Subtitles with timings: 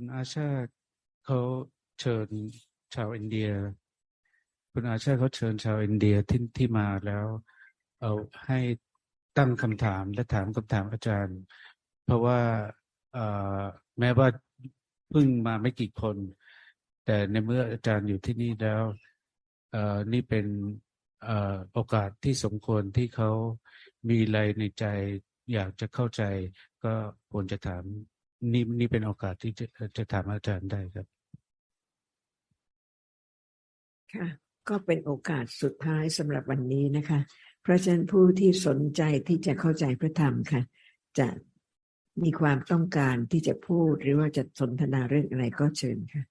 [0.00, 0.48] คุณอาชา
[1.24, 1.38] เขา
[2.00, 2.28] เชิญ
[2.94, 3.50] ชาวอินเดีย
[4.72, 7.26] คุณอาชาเขาเชิญชาวอินเดียที่ที่มาแล้ว
[8.00, 8.12] เอา
[8.46, 8.58] ให้
[9.38, 11.38] ตั้งคำถามและถามคำถามอาจารย์
[12.04, 12.40] เพราะว่า
[13.98, 14.28] แม้ว่า
[15.10, 16.16] เพิ่งมาไม่กี่คน
[17.04, 18.82] แต่ในเมื่ออาจารย์อยู่ที่นี่แล้ว
[20.12, 20.46] นี่เป็น
[21.28, 21.30] อ
[21.72, 23.30] โอกาสที่สมควรที่เขา
[24.08, 24.84] มีอะไรในใจ
[25.52, 26.22] อยากจะเข้าใจ
[26.84, 26.94] ก็
[27.30, 27.84] ควรจะถาม
[28.52, 29.66] นี่นี่เป็นโอกาสที่จะ
[29.96, 31.06] จะถามอาจารย์ได้ครับ
[34.14, 34.28] ค่ะ
[34.68, 37.20] ก็เป็นโอกาสสุดท้ายสำหรับวันนี้นะคะ
[37.62, 40.62] เพราะฉะนั้นผู้ที่สนใจที่จะเข้าใจพระธรรมค่ะ
[41.18, 41.28] จะ
[42.22, 46.22] มีความต้องการที่จะพูดหรือว่าจะสนทนาเรื่องอะไรก็เชิญค่ะ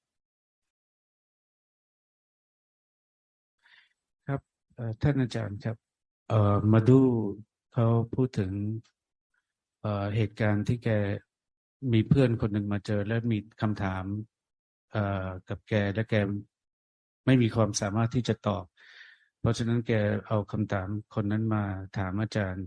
[4.28, 4.42] ครับ
[4.76, 5.78] เอ่อท่านอาจารย์ครับ
[6.30, 7.00] เอ่อมาดู
[7.74, 8.52] เขาพูดถึง
[9.82, 10.90] เอ่อเหตุการณ์ที่แก
[11.94, 14.04] มีเพื่อนคนหนึ่งมาเจอ แล้วมีคำถาม
[15.50, 16.16] กับแกและแก
[17.26, 18.66] ไม่มีความสามารถที่จะตอบ
[19.40, 19.92] เพราะฉะนั้นแก
[20.28, 21.64] เอาคำถามคนนั้นมา
[21.98, 22.66] ถามอาจารย์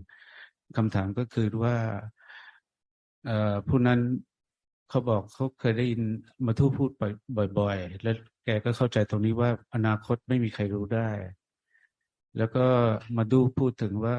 [0.77, 1.77] คำถามก็คือว่า
[3.67, 3.99] ผู้นั้น
[4.89, 6.03] เขาบอกเขาเคยได้ยิน
[6.45, 6.91] มาทูพูด
[7.59, 11.09] บ่อย ๆ แล้วแกก็เข้าใจตรงนี้ว่าอนาคตไม่มีใครรู้ได้
[12.37, 12.65] แล้วก็
[13.17, 14.17] มาดูพูดถึงว่า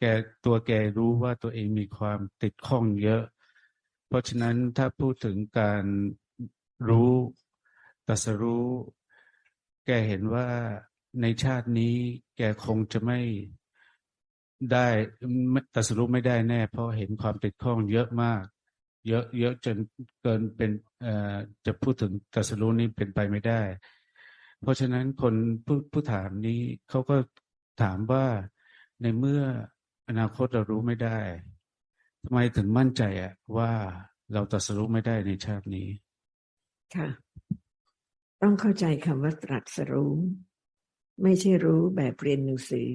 [0.00, 0.04] แก
[0.44, 3.22] ตัวแกรู้ว่าตัวเองมีความติดข้องเยอะ
[4.08, 5.84] เพราะฉะนั้นถ้าพูดถึงการ
[6.88, 7.12] รู้
[8.08, 8.66] ตรัสรู้
[9.86, 10.48] แกเห็นว่า
[11.20, 11.94] ในชาตินี้
[12.36, 13.20] แกคงจะไม่
[14.72, 14.86] ได้
[15.74, 18.42] ตรัสรู้ไม่ได้แน่ เพราะเห็นความติดข้องเยอะมาก
[19.08, 19.76] เยอะเยอะจน
[20.22, 20.70] เกินเป็น
[21.66, 23.60] จะพูดถึงตรัสรู้นี้เป็นไปไม่ได้
[24.62, 25.34] เพราะฉะนั้นคน
[25.66, 27.16] ผู้ผู้ถามนี้เขาก็
[27.82, 28.26] ถามว่า
[29.02, 29.42] ในเมื่อ
[30.08, 31.18] อนาคตเรารู้ไม่ได้
[32.28, 33.72] ทำไมถึงมั่นใจอะว่า
[34.32, 35.88] เราตรัสรู้ไม่ได้ในชาตินี้
[36.94, 37.08] ค่ะ
[38.42, 40.14] ต้องเข้าใจคำว่าตรัสรู้
[41.22, 42.90] ไม่ใช่รู้แบบเรียนหนังสือ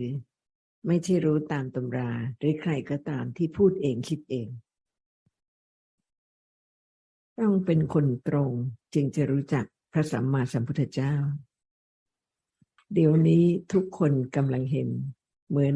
[0.88, 4.48] ไม่ใช่รู้ตามตำรา หรือใครก็ตามที่พูดเองคิดเอง
[7.40, 8.52] ต้องเป็นคนตรง
[8.94, 11.14] จึงจะรู้จักพระสัมมาสัมพุทธเจ้า
[12.94, 13.44] เดี๋ยวนี้
[13.74, 14.90] ทุกคนกำลังเห็น
[15.50, 15.76] เหมือน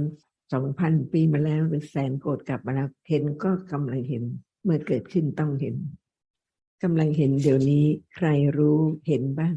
[0.53, 4.23] สองพันปีมาแล้วหรือแสนโกรธกลับมาแล้วเห็นก็กำลังเห็น
[4.63, 5.75] เมื่อเกิดขึ้นต้องเห็น
[6.83, 7.85] กำลังเห็นเดี๋ยวนี้
[8.15, 9.55] ใครรู้เห็นบ้าง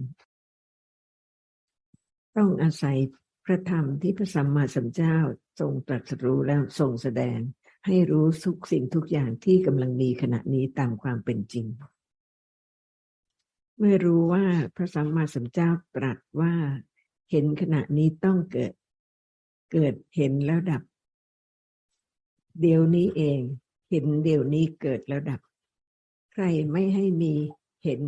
[2.36, 2.98] ต้องอาศัย
[3.44, 5.16] พระธรรมที่พระสัมมาสัมพุทธเจ้า
[5.60, 7.38] ทรงตรัสรู้แล้วทรงแสดง
[7.86, 11.66] ให้รู้ทุกสิ่งทุกอย่างที่กำลังมีขณะนี้ตามความเป็นจริง
[13.78, 14.44] เมื่อรู้ว่า
[14.76, 16.54] พระสัมมาสัมพุทธเจ้าตรัสว่า
[17.30, 18.72] เห็นขณะนี้ต้องเกิด
[19.72, 20.82] เกิดเห็นแล้วดับ
[22.60, 23.40] เดี๋ยวนี้เอง
[23.90, 25.40] เห็นเดี๋ยวนี้เกิดแล้วดับ
[26.32, 27.34] ใครไม่ให้มี
[27.84, 28.00] เห็น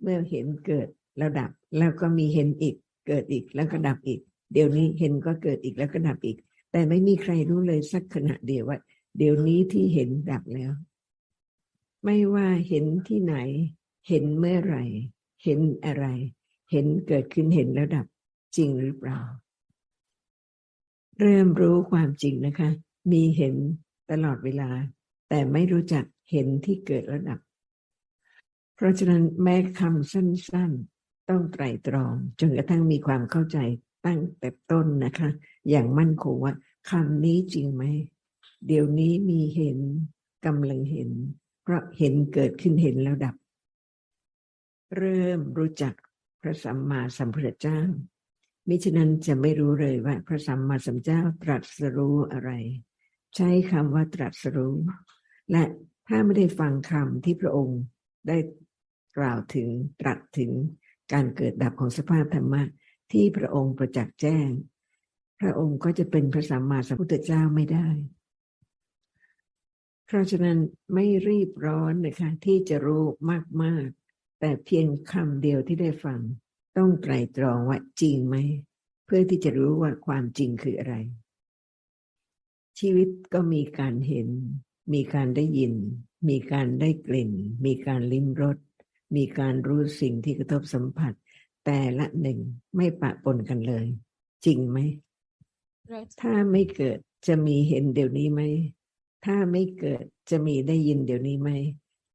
[0.00, 4.20] เมื่อเห็นเกิดแล้วดับ แล้วก็มีเห็นอีก เกิดอีกแล้วก็ดับอีก
[4.52, 6.36] เดี๋ยวนี้เห็นก็เกิดอีกแล้วก็ดับอีก
[6.72, 8.78] แต่ไม่มีใครรู้เลยสักขณะเดียวว่า
[9.18, 10.72] เดี๋ยวนี้ที่เห็นดับแล้ว
[12.04, 13.36] ไม่ว่าเห็นที่ไหน
[14.08, 14.84] เห็นเมื่อไหร่
[15.44, 16.06] เห็นอะไร
[16.70, 18.06] เห็นเกิดขึ้นเห็นแล้วดับ
[18.56, 19.20] จริงหรือเปล่า
[21.20, 22.70] เริ่มรู้ความจริงนะคะ
[23.10, 23.54] มีเห็น
[24.10, 24.70] ตลอดเวลา
[25.28, 27.40] แต่ไม่รู้จักเห็นที่เกิดแล้วดับ
[28.74, 33.58] เพราะฉะนั้นแม้คำสั้นๆ ต้องไตรตรองจนกระทั่งมีความเข้าใจ
[34.06, 35.28] ตั้งแต่ต้นนะคะ
[35.70, 36.54] อย่างมั่นคงว่า
[36.90, 37.84] คำนี้จริงไหม
[38.66, 39.78] เดี๋ยวนี้มีเห็น
[40.46, 41.10] กำลังเห็น
[41.62, 43.34] เพราะเห็นเกิดขึ้นเห็นแล้วดับ
[44.96, 45.94] เริ่มรู้จัก
[46.40, 47.80] พระสัมมาสัมพุทธเจ้า
[48.68, 52.50] มิฉะนั้นจะไม่รู้เลยว่าพระสัมมาสัมพุทธเจ้าตรัสรู้อะไร
[53.36, 54.76] ใช้คำว่าตรัสรู้
[55.50, 55.64] และ
[56.08, 57.80] ถ้าไม่ได้ฟังคำที่พระองค์
[58.28, 58.38] ได้
[59.16, 59.68] กล่าวถึง
[60.00, 60.50] ตรัสถึง
[61.12, 62.62] การเกิดดับของสภาพธรรมะ
[63.12, 64.48] ที่พระองค์ประจักษ์แจ้ง
[65.40, 67.88] พระองค์ก็จะเป็นพระสัมมาสัมพุทธเจ้าไม่ได้
[70.06, 70.58] เพราะฉะนั้น
[70.94, 73.04] ไม่รีบร้อนนะคะที่จะรู้
[73.62, 76.20] มาก ๆ แต่เพียงคำเดียวที่ได้ฟัง
[76.76, 78.36] ต้องไตรตรองว่าจริงไหม
[79.04, 80.94] เพื่อที่จะรู้ว่าความจริงคืออะไร
[82.78, 84.28] ชีวิตก็มีการเห็น
[84.94, 85.74] มีการได้ยิน
[86.28, 87.30] มีการได้กลิ่น
[87.64, 88.56] มีการลิ้มรส
[89.16, 91.12] มีการรู้สิ่งที่กระทบสัมผัส
[91.64, 92.38] แต่ละหนึ่ง
[92.76, 93.86] ไม่ปะปนกันเลย
[94.44, 94.78] จริงไหม
[96.22, 98.42] ถ้าไม่เกิดจะมีเห็นเดี๋ยวนี้ไหม
[99.24, 101.50] ถ้าไม่เกิดจะมีได้ยินเดี๋ยวนี้ไหม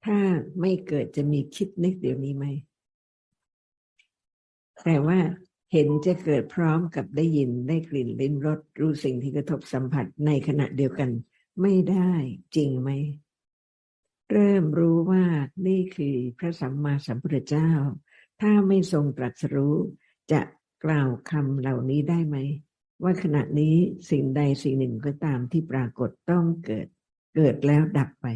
[0.06, 0.19] ถ้า
[0.60, 2.46] ไม่เกิดจะมีคิดนึกเดี๋ยวนี้ไหม
[4.83, 5.19] แต่ว่า
[5.72, 11.10] เห็นจะเกิดพร้อมกับได้ยินได้กลิ่นลิ้มรสรู้สิ่งที่กระทบสัมผัสในขณะเดียวกัน
[11.62, 12.12] ไม่ได้
[12.56, 12.89] จริงไหม
[14.31, 15.24] เริ่มรู้ว่า
[15.68, 17.69] นี่คือพระสัมมาสัมพุทธเจ้า
[18.42, 19.75] ถ้าไม่ทรงตรัสรู้
[20.31, 20.42] จะ
[20.86, 22.38] กล่าวคำเหล่านี้ได้ไหม
[23.04, 23.75] ว่าขณะนี้
[24.10, 26.88] สิ่งใดสิ่งหนึ่งก็ตามที่ปรากฏต้องเกิด
[27.36, 28.28] เกิดแล้วดับไป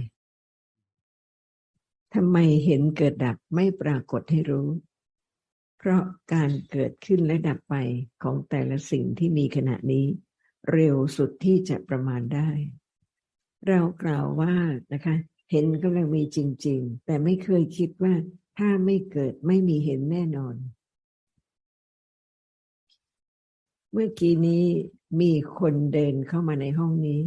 [2.13, 4.68] ทำไมเห็นเกิดดับไม่ปรากฏให้รู้
[5.79, 6.03] เพราะ
[6.33, 7.75] การเกิดขึ้นและดับไป
[8.23, 10.05] ของแต่ละสิ่งที่มีขณะนี้
[10.71, 12.49] เร็วสุดที่จะประมาณได้
[13.67, 14.55] เรากล่าวว่า
[14.93, 15.15] นะคะ
[15.51, 18.13] เห็นกำลังมีจริง ๆ แต่ไม่เคยคิดว่า
[18.57, 20.55] ถ้าไม่เกิดไม่มีเห็นแน่นอน
[23.91, 24.63] เมื่อกี้นี้
[25.21, 27.21] มีคนเดินเข้ามาในห้องนี้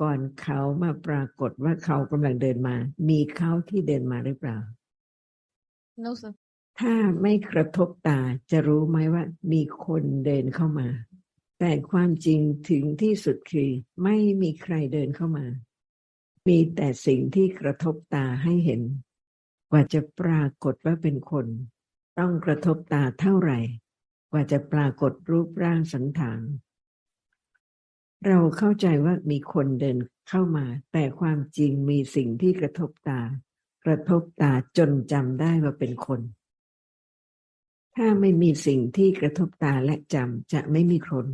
[0.00, 2.76] ก่อนเขามาปรากฏว่าเขากำลังเดินมา
[3.08, 4.58] มีเขาที่เดินมาหรือเปล่า
[5.96, 6.34] No, sir.
[6.80, 10.88] ถ้าไม่กระทบตาจะรู้ไหมว่ามีคนเดินเข้ามา
[11.58, 13.70] แต่ความจริงถึงที่สุดคือ
[14.04, 15.46] ไม่มีใครเดินเข้ามา
[16.48, 18.82] มีแต่สิ่งที่กระทบตาให้เห็น
[19.70, 21.46] กว่าจะปรากฏว่าเป็นคน
[22.18, 23.58] ต้องกระทบตาเท่าไหร่
[24.30, 26.40] กว่าจะปรากฏรูปร่างสันฐาน
[28.26, 29.98] เราเข้าใจว่ามีคนเดิน
[30.28, 33.20] เข้ามา แต่ความจริงมีสิ่งที่กระทบตา
[33.84, 36.20] กระทบตาจนจำได้ว่าเป็นคน
[37.96, 41.26] ถ้าไม่มีสิ่งที่กระทบตาและจำจะไม่มีคน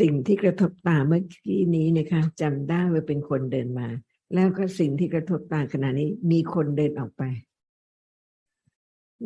[0.00, 3.88] สิ่งที่กระทบตาเมื่อกี้นี้นะคะจำได้ว่าเป็นคนเดินมา
[4.34, 7.22] แล้วก็สิ่งที่กระทบตาขณะนี้มีคนเดินออกไป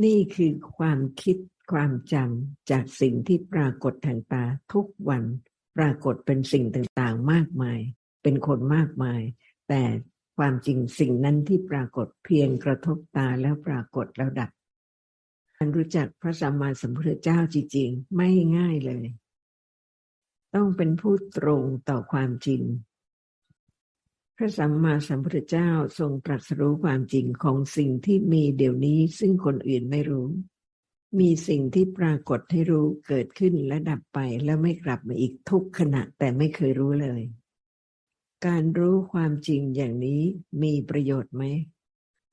[0.04, 1.36] นี่คือความคิด
[1.72, 5.24] ความจำจากสิ่งที่ปรากฏทางตาทุกวัน
[5.76, 7.80] ปรากฏเป็นสิ่งต่างๆมากมาย
[8.22, 9.20] เป็นคนมากมาย
[9.68, 9.82] แต่
[10.38, 14.50] ความจริงสิ่งนั้นที่ปรากฏเพียงกระทบตาแล้วปรากฏแล้วดับ
[15.56, 19.06] การรู้จักพระสัมมาสัมพุทธเจ้าจริงๆ ไม่ง่ายเลย
[20.54, 22.62] ต้องเป็นผู้ตรงต่อความจริง
[24.36, 30.26] พระสัมมาสัมพุทธเจ้าทรงตรัสรู้ความจริงของสิ่งที่มีเดี๋ยวนี้ซึ่งคนอื่นไม่รู้
[31.20, 37.22] มีสิ่งที่ปรากฏให้รู้เกิดขึ้นและดับไปแล้วไม่กลับมาอีกทุกขณะแต่ไม่เคยรู้เลย
[38.46, 40.22] การรู้ความจริงอย่างนี้
[40.62, 41.42] มีประโยชน์ไหม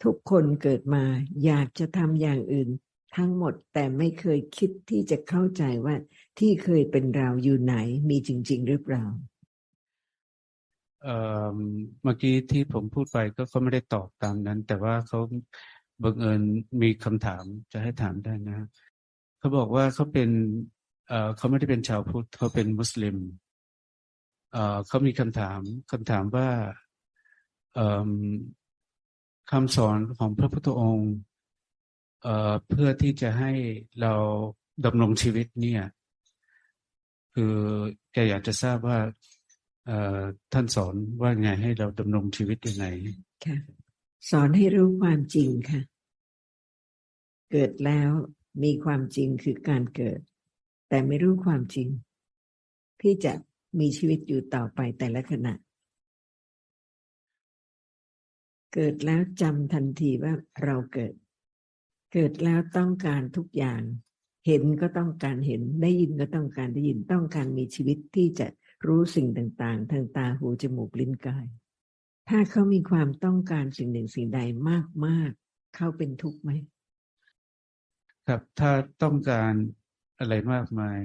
[0.04, 1.04] ทุกคนเกิดมา
[1.46, 2.70] อยากจะทำอย่างอื่น
[3.16, 5.96] ทั้งหมดแต่ไม่เคยคิดที่จะเข้าใจว่า
[6.40, 7.76] ที่เคยเป็นเราอยู่ไหน
[8.10, 9.06] มีจริง ๆ หรือเปล่า
[12.02, 15.20] เมื่อกี้ที่ผมพูดไปก็เขาไม่ได้ตอบตามนั้น แต่ว่าเขา
[16.04, 16.42] บังเอิญ
[16.82, 18.60] มีคำถามจะให้ถามได้นะ
[19.40, 20.30] เขาบอกว่าเขาเป็น
[21.38, 23.18] เขาไม่ได้เป็นชาวพุทธเขาเป็นมุสลิม
[24.88, 25.60] เขามีคำถาม
[25.92, 26.50] คำถามว่า
[29.52, 31.12] คำสอนของพระพุทธองค์
[32.24, 33.52] เอ่อเพื่อที่จะให้
[34.02, 34.14] เรา
[34.86, 35.84] ดำรงชีวิตเนี่ย
[37.36, 37.56] คือ
[38.14, 39.00] แกอยากจะทราบว่า
[39.88, 40.20] เอ่อ
[40.54, 42.86] ท่านสอนว่าไงให้เราดำรงชีวิตยังไง
[43.46, 43.58] ค่ะ
[44.30, 45.82] สอนให้รู้ความจริงค่ะ
[47.52, 48.10] เกิดแล้ว
[48.64, 50.20] มีความจริงคือการเกิด
[50.90, 51.88] แต่ไม่รู้ความจริง
[53.02, 53.34] ที่จะ
[53.80, 55.54] มีชีวิตอยู่ต่อไปแต่ละขณะ
[58.74, 60.34] เกิดแล้วจำทันทีว่า
[60.64, 61.14] เราเกิด
[62.14, 63.82] เกิดแล้วต้องการทุกอย่าง
[64.48, 68.48] เห็นก็ต้องการเห็น ได้ยินก็ต้องการได้ยิน ต้องการมีชีวิตที่จะ
[68.88, 71.46] รู้สิ่งต่างๆ ทางตาหูจมูกลิ้นกาย
[72.30, 74.40] ถ้าเขามีความต้องการสิ่งหนึ่งสิ่งใด
[75.06, 76.52] มากๆ เขาเป็นทุกข์ไหม
[78.28, 78.72] ครับถ้า
[79.04, 79.54] ต้องการ
[80.20, 81.00] อะไรมากมาย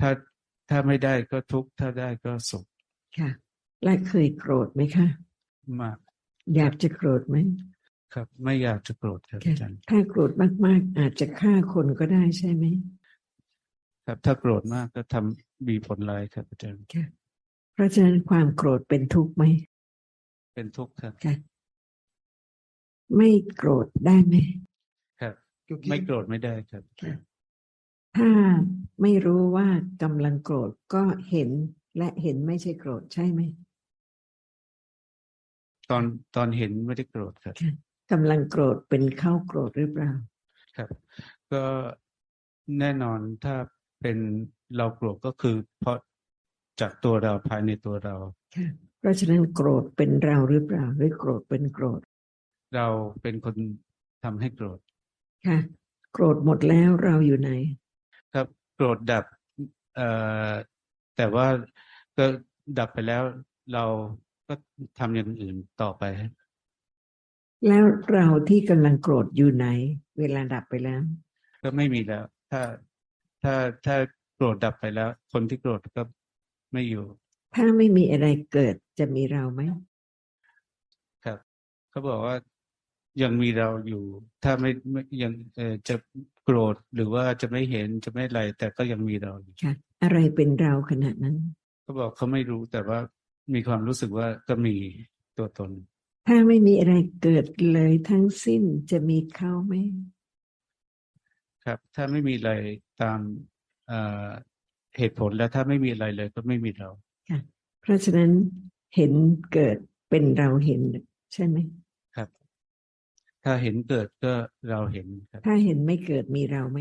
[0.00, 0.10] ถ้า
[0.70, 2.66] ถ้าไม่ได้ก็ทุกข์ ถ้าได้ก็สุข
[3.18, 3.30] ค่ะ
[3.84, 5.06] และเคยโกรธไหมคะ
[5.80, 5.98] มาก
[6.56, 7.36] อยากจะโกรธไหม
[8.16, 10.32] ครับ ไม่อยากจะโกรธครับค่ะอาจารย์ถ้าโกรธ
[10.66, 12.64] มากๆ อาจจะฆ่าคนก็ได้ใช่ไหม
[14.06, 17.04] ครับถ้าโกรธมากก็ทำมีผลร้ายครับอาจารย์ค่ะ
[17.74, 19.44] เพราะฉะนั้นความโกรธเป็นทุกข์ไหม
[20.54, 21.34] เป็นทุกข์ครับค่ะ
[23.16, 24.34] ไม่โกรธได้ไหม
[25.20, 25.34] ครับ
[25.90, 27.14] ไม่โกรธไม่ได้ครับค่ะ
[28.16, 28.30] ถ้า
[29.02, 29.68] ไม่รู้ว่า
[30.02, 31.50] กำลังโกรธก็เห็น
[31.98, 33.40] และเห็นไม่ใช่โกรธใช่ไหม
[35.90, 36.04] ตอน
[36.36, 40.10] ตอนเห็นไม่ได้โกรธครับค่ะ กำลังโกรธเป็นเข้าโกรธหรือเปล่า
[40.76, 40.88] ครับ
[41.52, 41.62] ก็
[42.78, 43.54] แน่นอนถ้า
[44.00, 44.18] เป็น
[44.76, 45.98] เราโกรธก็คือ เพราะ
[46.80, 48.14] จากตัวเราภายในตัวเรา
[48.56, 48.68] ค่ะ
[49.00, 52.00] เพราะฉะนั้นโกรธเป็นเราหรือเปล่า หรือโกรธเป็นโกรธ
[52.74, 52.86] เรา
[53.22, 53.56] เป็นคน
[54.24, 54.78] ทำให้โกรธ
[55.46, 55.58] ค่ะ
[56.12, 57.50] โกรธหมดแล้วเราอยู่ไหน
[58.34, 59.24] ครับโกรธดับ
[59.96, 60.08] เอ่
[60.48, 60.50] อ
[61.16, 61.46] แต่ว่า
[62.16, 62.24] ก็
[62.78, 63.22] ดับไปแล้ว
[63.74, 63.84] เรา
[64.48, 64.54] ก็
[64.98, 66.02] ทำอย่างอื่นต่อไป
[67.66, 69.66] แล้วเราที่กำลังโกรธอยู่ไหน
[70.18, 71.00] เวลาดับไปแล้ว
[71.62, 72.62] ก็ไม่มีแล้ว ถ้า
[73.42, 73.54] ถ้า
[73.86, 73.96] ถ้า
[74.34, 76.02] โกรธดับไปแล้ว คนที่โกรธก็
[76.72, 77.04] ไม่อยู่
[77.54, 79.60] ถ้าไม่มีอะไรเกิดจะมีเราไหม
[81.24, 81.38] ครับ
[81.90, 82.36] เขาบอกว่า
[83.22, 84.04] ยังมีเราอยู่
[84.44, 85.96] ถ้าไม่ไม่ยังเออจะ
[86.44, 91.36] โกรธหรือว่าจะไม่เห็นจะไม่อะไร แต่ก็ยังมีเราอยู่ค่ะ อะไรเป็นเราขณะนั้น
[91.82, 92.98] เขาบอกเขาไม่รู้แต่ว่า
[93.54, 94.76] มีความรู้สึกว่าก็มี
[95.38, 95.70] ตัวตน
[96.26, 99.74] ถ้าไม่มีอะไรเกิดเลยทั้งสิ้นจะมีเขาไหม
[101.64, 102.52] ครับ ถ้าไม่มีอะไร
[103.02, 103.20] ตาม
[103.88, 104.28] เอ่อ
[104.98, 106.90] เหตุผลแล้วถ้าไม่มีอะไรเลยก็ไม่มีเรา
[107.30, 107.40] ค่ะ
[107.82, 108.30] เพราะฉะนั้น
[108.96, 109.12] เห็น
[109.52, 109.78] เกิด
[110.10, 110.80] เป็นเราเห็น
[111.34, 111.56] ใช่ไหม
[112.16, 112.28] ครับ
[113.44, 114.32] ถ้าเห็นเกิดก็
[114.70, 116.78] เราเห็นครับ ถ้าเห็นไม่เกิดมีเราไหม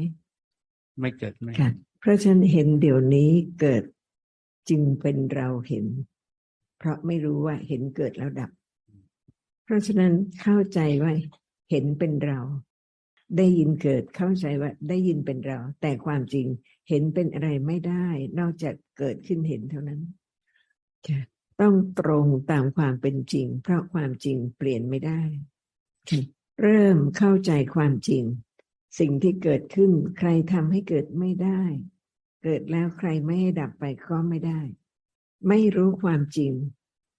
[1.01, 3.83] ไม่เกิดไม่ค่ะ เพราะฉะนั้นเห็นเดี๋ยวนี้เกิด
[4.69, 5.85] จึงเป็นเราเห็น
[6.77, 8.51] เพราะไม่รู้ว่าเห็นเกิดแล้วดับ
[9.65, 11.13] เพราะฉะนั้นเข้าใจว่า
[11.69, 12.39] เห็นเป็นเรา
[13.37, 16.47] ได้ยินเกิดเข้าใจว่าได้ยินเป็นเรา แต่ความจริง
[16.89, 18.07] เห็นเป็นอะไรไม่ได้
[18.39, 20.01] นอกจากเกิดขึ้นเห็นเท่านั้น
[21.07, 21.21] ค่ะ
[21.61, 25.21] ต้องตรงตามความเป็นจริง เพราะความจริงเปลี่ยนไม่ได้
[26.61, 28.23] เริ่มเข้าใจความจริง
[28.99, 31.61] สิ่งที่เกิดขึ้นใครทำให้เกิดไม่ได้
[32.43, 34.61] เกิดแล้วใครไม่ให้ดับไปก็ไม่ได้
[35.47, 36.51] ไม่รู้ความจริง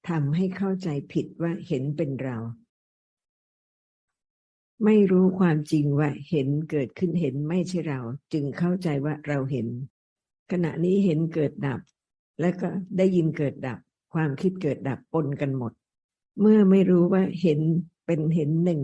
[0.08, 2.36] ทำให้เข้าใจผิดว่าเห็นเป็นเรา
[4.84, 8.00] ไม่รู้ความจริงว่าเห็นเกิดขึ้นเห็นไม่ใช่เรา
[8.32, 9.66] จึงเข้าใจว่าเราเห็น
[10.52, 11.80] ขณะนี้เห็นเกิดดับ
[12.40, 13.78] แล้วก็ได้ยินเกิดดับ
[14.14, 15.72] ความคิดเกิดดับปนกันหมด
[16.40, 17.60] เมื่อไม่รู้ว่าเห็น
[18.06, 18.82] เป็นเห็นหนึ่ง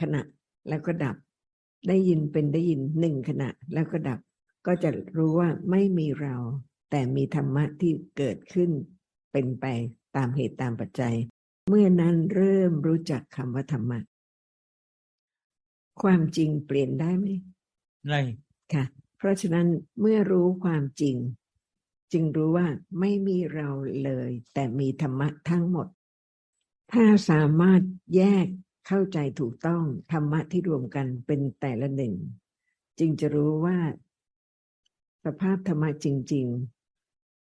[0.00, 0.22] ขณะ
[0.68, 1.16] แล้วก็ดับ
[1.88, 4.20] ได้ยินเป็นได้ยินหนึ่งขณะแล้วก็ดับ
[4.66, 6.34] ก็จะรู้ว่าไม่มีเรา
[6.90, 8.70] แต่มีธรรมะที่เกิดขึ้น
[9.32, 9.66] เป็นไป
[10.16, 11.14] ตามเหตุตามปัจจัย
[11.68, 14.00] เมื่อนั้นเริ่มรู้จักคำว่าธรรมะ
[16.02, 17.26] ความจริงเปลี่ยนได้ไหม
[18.08, 18.20] ได้
[18.72, 18.84] ค่ะ
[19.16, 19.66] เพราะฉะนั้น
[20.00, 21.16] เมื่อรู้ความจริง
[22.12, 22.66] จึงรู้ว่า
[23.00, 23.68] ไม่มีเรา
[24.04, 25.88] เลย แต่มีธรรมะทั้งหมด
[26.92, 27.82] ถ้าสามารถ
[28.16, 28.46] แยก
[28.86, 32.14] เข้าใจถูกต้องธรรมะที่รวมกันเป็นแต่ละหนึ่ง
[32.98, 33.78] จึงจะรู้ว่า
[35.24, 36.81] สภาพธรรมะจริงๆ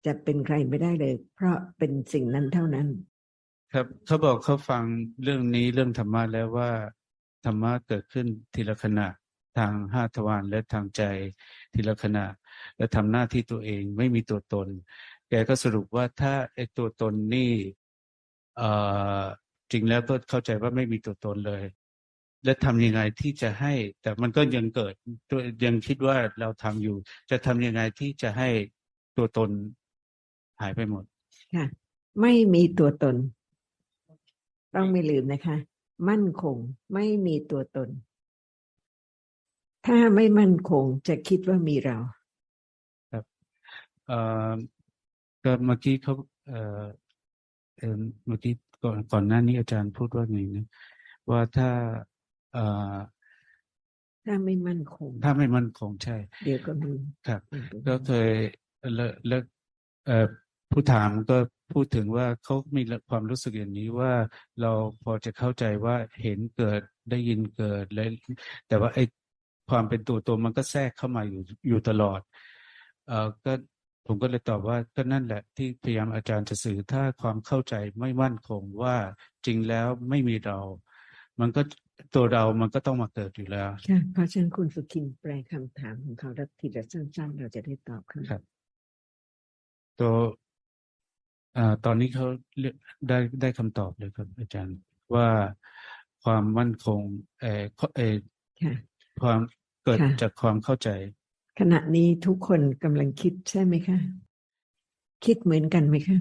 [0.06, 2.88] จะเป็นใครไม่ได้เลย เพราะเป็นสิ่งนั้นเท่านั้น
[3.72, 4.84] ครับเขาบอกเขาฟัง
[5.22, 6.70] เรื่องนี้เรื่องธรรมะแล้วว่า
[7.44, 9.08] ธรรมะเกิดขึ้นทีละขณะ
[9.58, 11.02] ทางห้าทวารและทางใจ
[11.74, 12.24] ทีละขณะ
[12.76, 14.68] และทำหน้าที่ตัวเองไม่มีตัวตน
[15.28, 17.52] แกก็สรุปว่าถ้าไอ้ตัวตนนี่
[18.56, 18.70] เอ่
[19.20, 19.22] อ
[19.72, 21.64] จริงแล้วก็เข้าใจว่าไม่มีตัวตนเลย
[22.44, 24.94] และทำยังไงที่จะให้ แต่มันก็ยังเกิด
[25.30, 26.96] ตัวยังคิดว่าเราทำอยู่
[27.30, 28.48] จะทำยังไงที่จะให้
[29.16, 29.50] ตัวตน
[30.60, 31.04] หายไปหมด
[31.54, 31.66] ค่ะ
[32.20, 33.16] ไม่มีตัวตน
[34.74, 35.56] ต้องไม่ลืมนะคะ
[36.08, 36.56] มั่นคง
[36.94, 37.88] ไม่มีตัวตน
[39.86, 41.96] ถ้าไม่มั่นคงจะคิดว่ามีเรา
[44.06, 44.18] เอ่
[44.50, 44.52] อ
[45.44, 46.14] ก็เมื่อกี้เขา
[46.48, 46.84] เอ่อ
[47.78, 50.66] เอ่อเมื่อกี้ก่อนก่อนหน้านี้อาจารย์พูดว่าไงนะ
[51.30, 51.70] ว่าถ้า
[52.52, 52.64] เอ่
[52.94, 52.96] อ
[54.26, 56.92] ถ้าไม่มั่นคง ถ้าไม่มั่นคงใช่ เดี๋ยวก็มี
[57.28, 57.40] ครับ
[57.86, 58.30] ก็เคย
[58.96, 59.44] เลิกเลิก
[60.06, 60.26] เอ่อ
[60.70, 61.36] ผู้ถามก็
[61.72, 64.12] พูดถึงว่าเขามีความรู้สึกอย่างนี้ว่า
[64.60, 64.72] เรา
[65.02, 68.04] พอจะเข้าใจว่าเห็นเกิดได้ยินเกิดและ
[68.68, 69.04] แต่ว่าไอ้
[69.70, 72.20] ความเป็นตัวตนมันก็แทรกเข้ามาอยู่อยู่ตลอด
[73.06, 73.52] เอ่อก็
[74.06, 78.96] ผมก็เลยตอบว่าก็นั่นแหละที่พยายามอาจารย์จะสื่อถ้าความเข้าใจไม่มั่นคงว่า
[79.46, 80.58] จริงแล้วไม่มีเรา
[81.40, 81.62] มันก็
[82.14, 88.42] ตัวเรามันก็ต้องมาเกิดอยู่แล้วค่ะเพราะฉะนั้นคุณสุขินแปลคำถามของเขาแล้วทีละสั้นๆ เราจะได้ตอบคำครับ
[90.00, 90.14] ตัว
[91.56, 92.26] อ่าตอนนี้เขา
[92.60, 92.74] เรียก
[93.08, 94.78] ได้ได้คำตอบเลยครับ อาจารย์
[95.14, 95.28] ว่า
[96.24, 97.00] ความมั่นคง
[97.40, 97.64] เออ
[97.96, 98.16] เออ
[98.60, 98.72] ค่ะ
[99.22, 99.40] ความ
[99.84, 100.88] เกิดค่ะ จากความเข้าใจ
[101.58, 103.98] ขณะนี้ทุกคนกำลังคิดใช่ไหมคะ
[105.24, 106.18] คิดเหมือนกันไหมคะ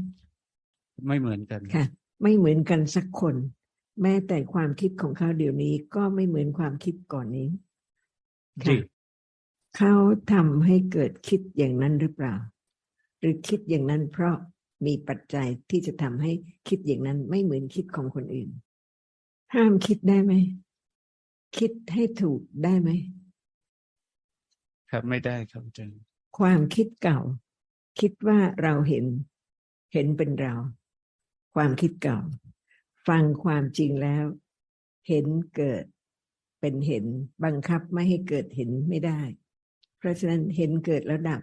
[1.08, 1.84] ไม่เหมือนกันค่ะ
[2.22, 3.36] ไม่เหมือนกันสักคน
[4.02, 7.50] แม้แต่ความคิดของเขาเดี๋ยวนี้ก็ไม่เหมือนความคิดก่อนนี้
[8.66, 8.80] จริค่ะง
[9.78, 9.94] เขา
[10.32, 12.36] ทำให้เกิดคิดอย่างนั้นหรือเปล่า
[13.20, 14.36] หรือคิดอย่างนั้นเพราะ
[14.86, 16.32] มีปัจจัยที่จะทำให้
[16.68, 18.50] คิดอย่างนั้นไม่เหมือนคิดของคนอื่น
[19.54, 20.34] ห้ามคิดได้ไหม
[21.58, 22.90] คิดให้ถูกได้ไหม
[24.92, 26.00] ครับไม่ได้ครับอาจารย์
[26.40, 27.20] ความคิดเก่า
[28.00, 29.06] คิดว่าเราเห็น
[29.94, 30.54] เห็นเป็นเรา
[31.56, 32.20] ความคิดเก่า
[33.08, 34.26] ฟังความจริงแล้ว
[35.08, 35.84] เห็นเกิด
[36.60, 37.06] เป็นเห็น
[37.44, 39.22] บังคับไม่ให้เกิดเห็นไม่ได้
[39.98, 41.42] เพราะฉะนั้นเห็นเกิดแล้วดับ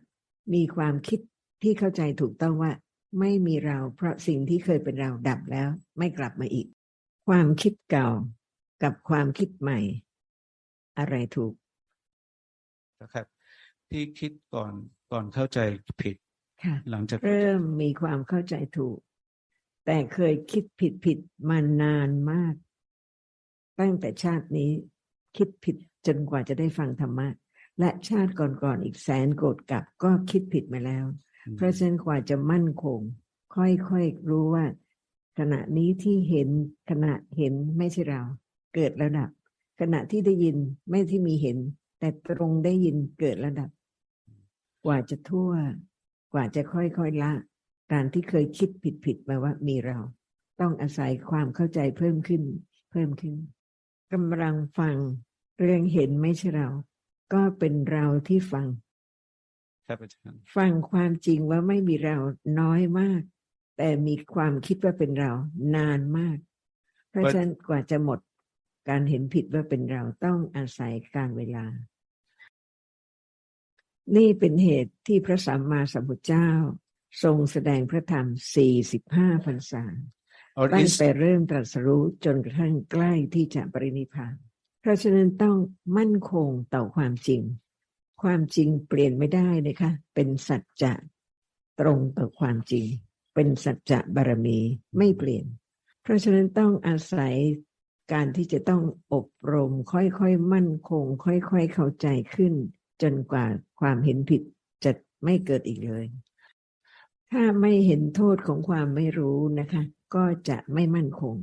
[0.54, 1.20] มีความคิด
[1.62, 2.72] ที่เข้าใจถูกต้องว่า
[3.18, 5.68] ไม่มีเรา เพราะสิ่งที่เคยเป็นเราดับแล้ว
[5.98, 6.66] ไม่กลับมาอีก
[7.28, 8.08] ความคิดเก่า
[8.82, 9.80] กับความคิดใหม่
[10.98, 11.52] อะไรถูก
[13.00, 13.26] นะครับ
[13.90, 14.72] ที่คิดก่อน
[15.12, 15.58] ก่อนเข้าใจ
[16.02, 16.16] ผิด
[16.64, 18.98] ค่ะหลังจากเริ่มมีความเข้าใจถูก
[19.86, 22.54] แต่เคยคิดผิดผิดๆมานานมาก
[23.80, 24.70] ตั้งแต่ชาตินี้
[25.36, 27.28] คิดผิดจนกว่าจะได้ฟังธรรมะ
[27.78, 33.00] และชาติก่อนๆอีกแสนโกรธกลับก็คิดผิดมาแล้วอืม เพราะฉะนั้นกว่าจะมั่นคง
[33.54, 34.64] ค่อยๆรู้ว่า
[35.38, 36.48] ขณะนี้ที่เห็น
[36.90, 38.22] ขณะเห็นไม่ใช่เรา
[38.74, 39.28] เกิดระดับ
[39.80, 40.56] ขณะที่ได้ยิน
[40.88, 41.58] ไม่ที่มีเห็น
[41.98, 43.70] แต่ตรงได้ยินเกิดระดับ
[44.84, 45.50] กว่าจะทั่ว
[46.32, 47.32] กว่าจะค่อยๆละ
[47.92, 48.70] การที่เคยคิด
[49.04, 49.98] ผิดๆมาว่ามีเรา
[50.60, 52.42] ต้องอาศัยความเข้าใจเพิ่มขึ้น
[52.90, 53.34] เพิ่มขึ้น
[54.12, 54.96] กำลังฟัง
[55.60, 56.68] เรื่องเห็นไม่ใช่เรา
[57.32, 58.66] ก็เป็นเราที่ฟัง
[59.86, 62.16] ครับอาจารย์ฟังความจริงว่าไม่มีเรา
[62.60, 63.22] น้อยมาก
[63.76, 65.32] แต่มีความคิดว่าเป็นเรา
[65.76, 66.38] นานมาก
[67.10, 68.20] เพราะฉะนั้นกว่าจะหมด
[68.88, 71.66] การเห็นผิดว่าเป็นเราต้องอาศัยการเวลา
[74.16, 76.50] นี่เป็นเหตุที่พระสัมมาสัมพุทธเจ้า
[77.22, 78.26] ทรงแสดงพระธรรม
[78.86, 79.84] 45พรรษา
[80.58, 84.34] Or ตั้ง is แต่เริ่มตรัสรู้จนกระทั่งใกล้ที่จะปรินิพพาน
[84.80, 85.56] เพราะฉะนั้นต้อง
[85.96, 87.42] มั่นคงต่อความจริง
[88.22, 90.92] ความจริงเปลี่ยนไม่ได้นะคะเป็นสัจจะ
[91.80, 92.86] ตรงต่อความจริง
[93.34, 94.58] เป็นสัจจะบารมี
[94.98, 95.44] ไม่เปลี่ยน
[96.02, 97.34] เพราะฉะนั้นต้องอาศัย
[98.12, 98.82] การที่จะต้อง
[99.14, 102.54] อบรมค่อยๆมั่นคง ค่อยๆเข้าใจขึ้น
[103.02, 103.46] จนกว่า
[103.80, 104.42] ความเห็นผิด
[104.84, 104.92] จะ
[105.24, 106.04] ไม่เกิดอีกเลย
[107.32, 109.82] ถ้าไม่เห็นโทษของความไม่รู้นะคะ
[110.14, 111.34] ก็จะไม่มั่นคง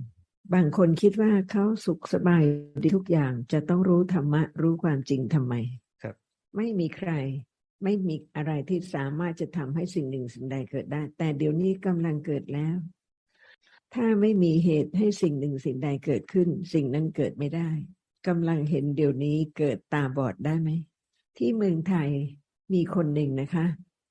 [0.54, 2.44] บางคนคิดว่าเขาสุขสบาย
[2.84, 5.54] ดีทุกอย่างจะต้องรู้ธรรมะรู้ความจริงทำไม
[6.56, 7.12] ไม่มีใคร
[7.84, 12.76] ไม่มีอะไรที่สามารถจะทำให้สิ่งหนึ่งสิ่งใดเกิดได้ แต่เดี๋ยวนี้กำลังเกิดแล้ว
[13.94, 17.70] ถ้าไม่มีเหตุให้สิ่งหนึ่งสิ่งใดเกิดขึ้น สิ่งนั้นเกิดไม่ได้
[18.28, 20.70] กำลังเห็นเดี๋ยวนี้เกิดตาบอดได้ไหม
[21.38, 22.10] ที่เมืองไทย
[22.74, 23.66] มีคนหนึ่งนะคะ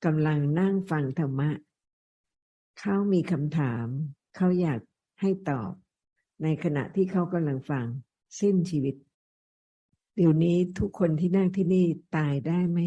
[0.05, 1.49] กำลังนั่งฟังธรรมะ
[2.79, 3.87] เขามีคำถาม
[4.35, 4.79] เขาอยาก
[5.21, 5.71] ให้ตอบ
[6.43, 7.85] ในขณะที่เขากำลังฟัง
[8.39, 8.95] สิ้นชีวิต
[10.15, 12.79] เดี๋ยวนี้ทุกคนที่นั่งที่นี่ตายได้ไหม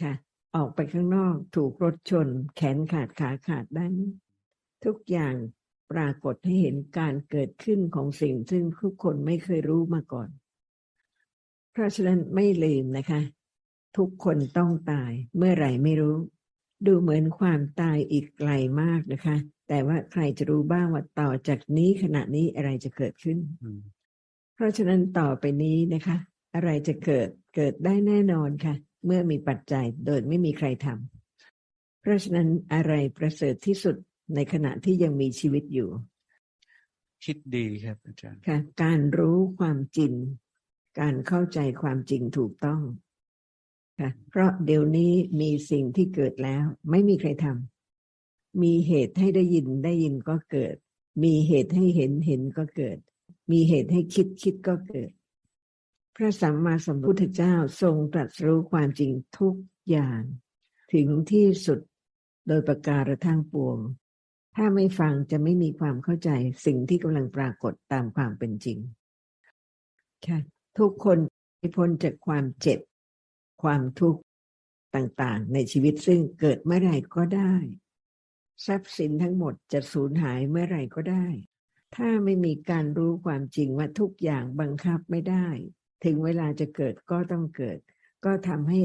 [0.00, 0.12] ค่ะ
[0.54, 4.00] ออกไปข้างนอกถูกรถชน แขนขาดขาขาดได้ไหม
[4.84, 5.34] ทุกอย่าง
[5.92, 10.28] ปรากฏให้เห็นการเกิดขึ้นของสิ่งซึ่งทุกคนไม่เคยรู้มาก่อน
[11.72, 13.20] เพราะฉะนั้นไม่ลืมนะคะ
[13.96, 16.16] ทุกคนต้องตายเมื่อไหร่ไม่รู้
[16.86, 19.36] ดูเหมือนความตายอีกไกลมากนะคะ
[19.68, 23.38] แต่ว่าใครจะรู้บ้างว่าต่อจากนี้ขณะนี้อะไรจะเกิดขึ้น
[24.56, 26.16] เพราะฉะนั้นต่อไปนี้นะคะ
[26.54, 28.74] อะไรจะเกิดเกิดได้แน่นอนค่ะ
[29.06, 33.96] เมื่อมีปัจจัยโดยไม่มีใครทำเพราะฉะนั้นอะไรประเสริฐที่สุด
[34.34, 35.90] ในขณะที่ยังมีชีวิตอยู่
[37.24, 40.12] คิดดีครับอาจารย์ค่ะ การรู้ความจริง
[41.00, 42.80] การเข้าใจความจริงถูกต้อง
[44.00, 50.76] ค่ะเพราะเดี๋ยวนี้มีสิ่งที่เกิดแล้ว ไม่มีใครทำมีเหตุให้ได้ยินได้ยินก็เกิด
[51.24, 52.98] มีเหตุให้เห็นเห็นก็เกิด
[53.50, 55.10] มีเหตุให้คิดคิดก็เกิด
[56.16, 59.54] พระสัมมาสัมพุทธเจ้าทรงตรัสรู้ความจริงทุก
[59.90, 60.20] อย่าง
[60.92, 61.80] ถึงที่สุด
[62.46, 63.78] โดยประการทั้งปวง
[64.56, 66.30] ถ้าไม่ฟังจะไม่มีความเข้าใจ
[66.66, 68.78] สิ่งที่กำลังปรากฏตามความเป็นจริง
[70.26, 70.38] ค่ะ
[70.78, 71.18] ทุกคน
[71.76, 72.80] พ้นจากความเจ็บ
[73.62, 74.20] ความทุกข์
[74.94, 77.54] ต่างๆ ในชีวิตซึ่งเกิดเมื่อไหร่ก็ได้
[78.66, 81.26] ทรัพย์สินทั้งหมดจะสูญหายเมื่อไหร่ก็ได้
[81.94, 85.46] ถ้าไม่มีการรู้ความจริงว่าทุกอย่างบังคับไม่ได้
[86.04, 87.78] ถึงเวลาจะเกิดก็ต้องเกิด
[88.24, 88.80] ก็ทำให้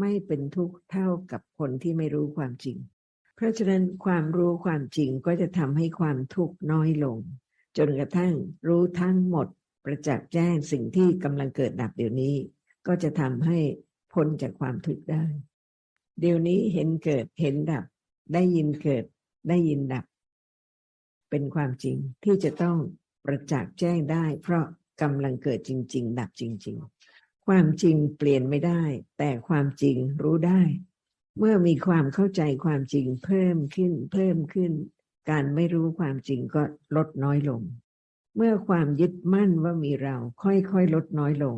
[0.00, 2.78] ไม่เป็นทุกข์เท่ากับคนที่ไม่รู้ความจริง
[3.36, 7.18] เพราะฉะนั้นความรู้ความจริงก็จะทำให้ความทุกข์น้อยลง
[7.76, 8.34] จนกระทั่ง
[8.68, 9.46] รู้ทั้งหมด
[9.84, 12.34] ประจักษ์แจ้งสิ่งที่กำลังเกิดดับเดี๋ยวนี้
[12.86, 13.58] ก็จะทำให้
[14.12, 15.24] พ้นจากความทุกข์ได้
[16.20, 17.84] เดี๋ยวนี้เห็นเกิดเห็นดับ
[18.34, 19.04] ได้ยินเกิด
[19.48, 20.04] ได้ยินดับ
[21.30, 22.78] เป็นความจริงที่จะต้อง
[23.24, 24.64] ประจักษ์แจ้งได้ เพราะ
[25.02, 26.76] กำลังเกิดจริง ๆ ดับจริง
[27.10, 28.82] ๆ ความจริงเปลี่ยนไม่ได้
[29.18, 30.62] แต่ความจริงรู้ได้
[31.38, 34.72] เมื่อมีความเข้าใจความจริงเพิ่มขึ้นเพิ่มขึ้น
[35.30, 36.62] การไม่รู้ความจริงก็
[36.96, 37.62] ลดน้อยลง
[38.36, 41.56] เมื่อความยึดมั่นว่ามีเราค่อยๆลดน้อยลง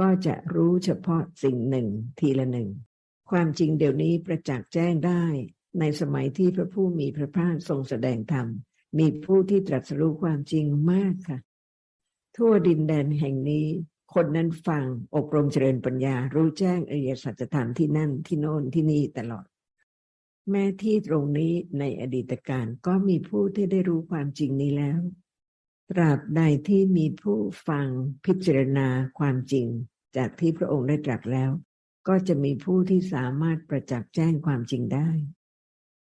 [0.00, 2.68] ก็จะรู้เฉพาะสิ่งหนึ่งทีละหนึ่ง
[3.30, 5.24] ความจริงเดี๋ยวนี้ประจักษ์แจ้งได้
[5.80, 8.46] ในสมัยที่พระผู้มีพระภาคทรงแสดงธรรม
[8.98, 11.38] มีผู้ที่ตรัสรู้ความจริงมากค่ะ
[12.36, 13.66] ทั่วดินแดนแห่งนี้
[14.14, 14.84] คนนั้นฟัง
[15.16, 19.46] อบรมเจริญปัญญา รู้แจ้งอริยสัจธรรมที่นั่นที่โน่นที่นี่ตลอด
[20.50, 25.00] แม้ที่ตรงนี้ในอดีตการก็มีผู้ที่ได้รู้ความจริงนี้แล้ว
[25.90, 27.86] ตราบใดที่มีผู้ฟัง
[28.24, 29.66] พิจารณาความจริง
[30.16, 31.50] จากที่พระองค์ได้ตรัสแล้ว
[32.08, 35.08] ก็จะมีผู้ที่สามารถประจักษ์แจ้งความจริงได้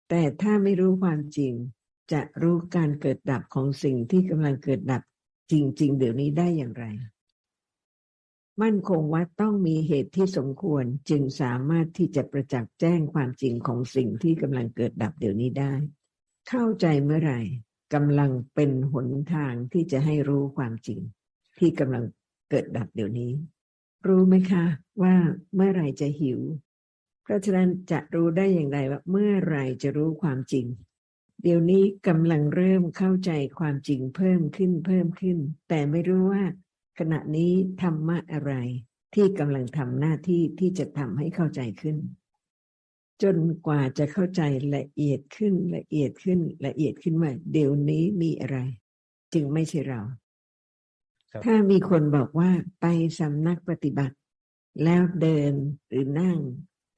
[0.09, 1.53] แต่ถ้าไม่รู้ความจริง
[2.13, 5.03] จะรู้การเกิดดับของสิ่งที่กำลังเกิดดับ
[5.51, 6.85] จริง ๆ เดี๋ยวนี้ได้อย่างไร
[8.63, 15.73] มั่นคงว่าต้องมีเหตุที่สมควรจึงสามารถที่จะประจักษ์แจ้งความจริงของสิ่งที่กำลังเกิดดับเดี๋ยวนี้ได้
[16.49, 17.41] เข้าใจเมื่อไหร่
[17.95, 21.01] กำลังเป็นหนทางที่จะให้รู้ความจริง
[21.59, 22.05] ที่กำลัง
[22.51, 23.33] เกิดดับเดี๋ยวนี้
[24.07, 24.65] รู้ไหมคะ
[25.03, 25.15] ว่า
[25.55, 26.41] เมื่อไหร่จะหิว
[27.23, 30.67] เพราะฉะนั้นจะรู้ได้อย่างไรว่าเมื่อไหร่จะรู้ความจริง
[31.43, 36.45] เดี๋ยวนี้กำลังเริ่มเข้าใจความจริงเพิ่มขึ้นเพิ่มขึ้น แต่ไม่รู้ว่า
[36.99, 38.53] ขณะนี้ธรรมะอะไร
[39.15, 41.97] ที่กำลังทำหน้าที่ที่จะทำให้เข้าใจขึ้น
[43.23, 44.43] จนกว่าจะเข้าใจ
[44.77, 48.59] ละเอียดขึ้นละเอียดขึ้นละเอียดขึ้นว่าเดี๋ยวนี้มีอะไร
[49.35, 50.01] จึงไม่ใช่เรา
[51.31, 52.87] ครับถ้ามีคนบอกว่าไป
[53.21, 54.17] สำนักปฏิบัติ
[54.85, 55.53] แล้วเดิน
[55.89, 56.39] หรือนั่ง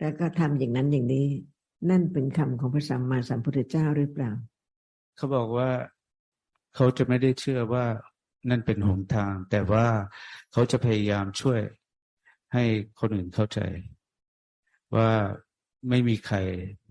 [0.00, 1.29] แล้วก็ทำอย่างนั้นอย่างนี้
[1.88, 4.30] นั่นเป็นคำของพระสัมมาสัมพุทธเจ้าหรือเปล่า
[5.16, 5.70] เขาบอกว่า
[6.74, 7.86] เขาจะไม่ได้เชื่อว่า
[8.50, 9.86] นั่นเป็นหนทาง แต่ว่า
[10.52, 11.60] เขาจะพยายามช่วย
[12.54, 12.64] ให้
[13.00, 13.60] คนอื่นเข้าใจ
[14.96, 15.10] ว่า
[15.88, 16.36] ไม่มีใคร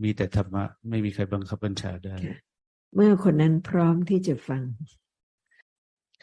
[0.03, 2.37] มีแต่ธรรมะ ไม่มีใครบังคับบัญชาได้ค่ะ
[2.95, 4.63] เมื่อคนนั้นพร้อมที่จะฟัง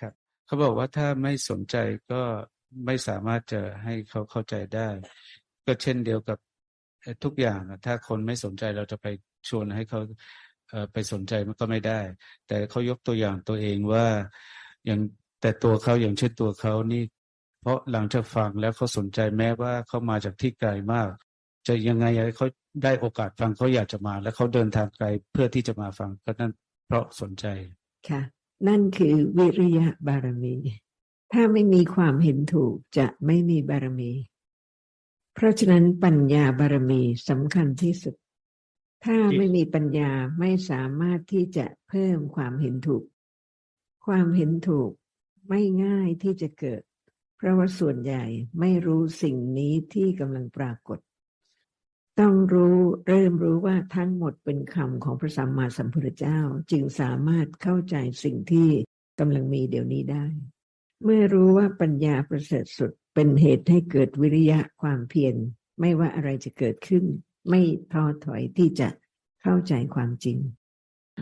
[0.00, 0.12] ครับ
[0.46, 1.76] เขาบอกว่าถ้าไม่สนใจ
[2.12, 2.22] ก็
[2.86, 4.88] ไม่สามารถจะให้เขาเข้าใจได้
[5.66, 6.45] ก็เช่นเดียวกับเอ่อ
[7.24, 9.06] ทุกอย่างถ้าคนไม่สนใจเราจะไป
[9.48, 10.00] ชวนให้เขา
[10.70, 12.00] เไปสนใจมันก็ไม่ได้
[12.46, 14.06] แต่เขายกตัวอย่างตัวเองว่า
[14.86, 15.00] อย่าง
[15.40, 17.02] แต่ตัวเขาอย่างเช่นตัวเขานี่
[17.62, 21.10] เพราะหลังจากฟังแล้วเขาสนใจแม้ว่าเขามาจากที่ไกลมาก
[21.66, 22.46] จะยังไงเขา
[22.84, 26.52] ได้โอกาสฟังเขาอยากจะมา แล้วเขาเดินทางไกลเพื่อที่จะมาฟังก็นั่น
[26.86, 27.46] เพราะสนใจ
[28.08, 28.22] ค่ะ
[28.68, 30.54] นั่นคือวิริยะบารมี
[31.32, 34.12] ถ้าไม่มีความเห็นถูกจะไม่มีบารมี
[35.38, 38.14] เพราะฉะนั้นปัญญาบารมีสำคัญที่สุด
[39.04, 43.04] ถ้าไม่มีปัญญาไม่สามารถที่จะเพิ่มความเห็นถูก
[44.06, 44.90] ความเห็นถูก
[45.48, 46.82] ไม่ง่ายที่จะเกิด
[47.36, 48.24] เพราะว่าส่วนใหญ่
[48.60, 50.98] ไม่รู้สิ่งนี้ที่กำลังปรากฏ
[52.20, 58.68] ต้องรู้เริ่มรู้ว่าทั้งหมดเป็นคำของพระสัมมาสัมพุทธเจ้า จึงสามารถเข้าใจสิ่งที่
[59.18, 60.24] กำลังมีเดี๋ยวนี้ได้
[61.04, 65.34] เมื่อรู้ว่าปัญญาประเสริฐสุดเป็นเหตุให้เกิดวิริยะความเพียร
[65.80, 67.04] ไม่ว่าอะไรจะเกิดขึ้น
[67.48, 67.60] ไม่
[67.92, 68.88] ท้อถอยที่จะ
[69.42, 70.38] เข้าใจความจริง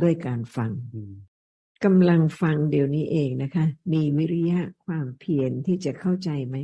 [0.03, 1.15] ด้วยการฟังอืม
[1.85, 6.57] กำลังฟังเดี๋ยวนี้เองนะคะ มีวิริยะความเพียรที่จะเข้าใจไหม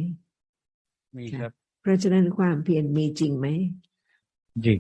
[1.17, 3.47] มีครับ เพราะฉะนั้นความเพียรมีจริงไหม
[4.67, 4.79] จริง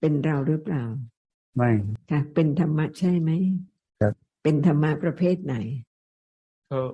[0.00, 0.84] เป็นเราหรือเปล่า
[1.56, 1.70] ไม่
[2.10, 3.30] ค่ะเป็นธรรมะใช่ไหม
[4.00, 5.54] ครับ เป็นธรรมะประเภทไหน
[6.70, 6.88] ก็เอ่อ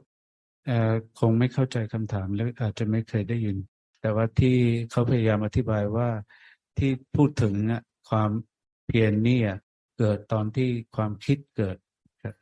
[1.21, 3.57] คงไม่เข้าใจคำถามแล้วอาจจะไม่เคยได้ยิน
[4.01, 4.57] แต่ว่าที่
[4.91, 6.09] เขาพยายามอธิบายว่า
[6.79, 8.31] ที่พูดถึงอะความ
[8.87, 9.51] เพียรเนี่ย
[9.99, 11.77] เกิดตอนที่ความคิดเกิด
[12.23, 12.35] ครับ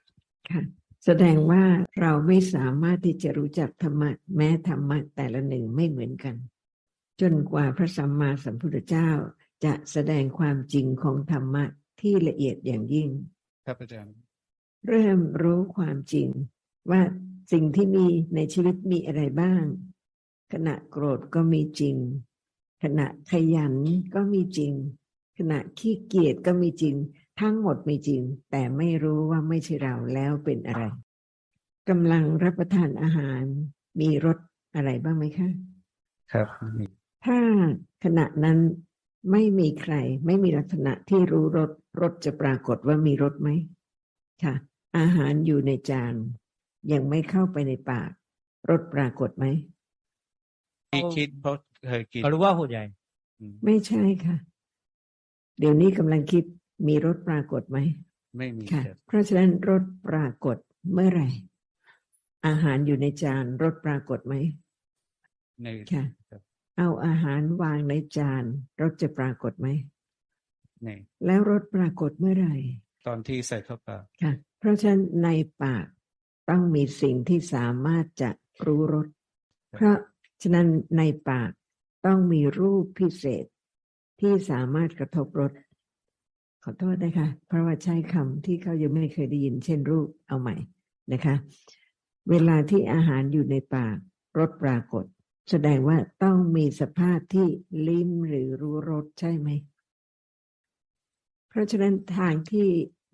[0.50, 0.62] ค่ะ
[1.04, 1.64] แสดงว่า
[2.00, 6.36] เราไม่สามารถที่จะรู้จักธรรมะแม้ธรรมะแต่ละหนึ่งไม่เหมือนกัน
[7.20, 9.10] จนกว่าพระสัมมาสัมพุทธเจ้า
[9.64, 11.64] จะแสดงความจริงของธรรมะ
[12.00, 13.08] ที่ละเอียดอย่างยิ่ง
[13.66, 14.14] ครับอาจารย์
[14.88, 16.28] เริ่มรู้ความจริง
[16.90, 17.02] ว่า
[17.52, 19.62] สิ่งที่มีในชีวิตมีอะไรบ้าง
[20.52, 21.96] ขณะโกรธก็มีจริง
[22.82, 23.74] ขณะขยัน
[24.14, 24.72] ก็มีจริง
[25.38, 26.94] ขณะขี้เกียจก็มีจริง
[27.40, 30.82] ทั้งหมดมีจริง แต่ไม่รู้ว่าไม่ใช่เราแล้วเป็นอะไร
[31.88, 33.42] กำลังรับประทานอาหาร
[34.00, 34.38] มีรส
[34.74, 35.50] อะไรบ้างไหมคะ
[36.32, 36.46] ครับ
[36.78, 36.84] มี
[37.26, 37.38] ถ้า
[38.04, 38.58] ขณะนั้น
[39.32, 39.94] ไม่มีใคร
[40.26, 43.48] ไม่มีลักษณะที่รู้รสรสจะปรากฏว่ามีรสไหม
[44.42, 44.54] ค่ะ
[44.98, 46.14] อาหารอยู่ในจาน
[46.92, 48.10] ยังไม่เข้าไปในปาก
[48.70, 49.46] รสปรากฏไหม
[50.92, 51.56] มีคิดเพราะ
[51.88, 52.84] เคยกินเขารู้ว่าหัวใหญ่
[53.40, 54.36] อืมไม่ใช่ค่ะ
[55.58, 56.44] เดี๋ยวนี้กำลังคิด
[56.88, 57.78] มีรสปรากฏไหม
[58.36, 60.56] ไม่มีค่ะครับเพราะฉะนั้นรสปรากฏ
[60.92, 61.28] เมื่อไหร่
[62.46, 64.34] อาหารอยู่ในจานรสปรากฏไหม
[65.62, 66.40] ในค่ะครับ
[66.76, 68.44] เอาอาหารวางในจาน
[68.80, 69.68] รสจะปรากฏไหม
[70.82, 70.88] ใน
[71.26, 72.54] แล้วรสปรากฏเมื่อไหร่
[73.06, 75.28] ตอนที่ใส่เข้าปากค่ะ เพราะฉะนั้นใน
[75.62, 75.86] ปาก
[76.48, 78.30] ต้องมีสิ่งที่สามารถจะ
[78.64, 79.06] รู้รส
[79.72, 79.98] เพราะ
[80.42, 81.50] ฉะนั้นในปาก
[82.06, 83.44] ต้องมีรูปพิเศษ
[84.20, 85.52] ที่สามารถกระทบรส
[86.64, 90.56] ขอโทษนะคะเพราะว่าใช้คำที่เขายังไม่เคยได้ยิน เช่นรูปเอาใหม่
[91.12, 91.34] นะคะ
[92.30, 93.96] เวลาที่อาหารอยู่ในปาก
[94.38, 95.04] รสปรากฏ
[95.50, 97.48] แสดงว่าต้องมีสภาพที่
[97.88, 99.48] ลิ้มหรือรู้รสใช่ไหม
[101.48, 102.68] เพราะฉะนั้นทางที่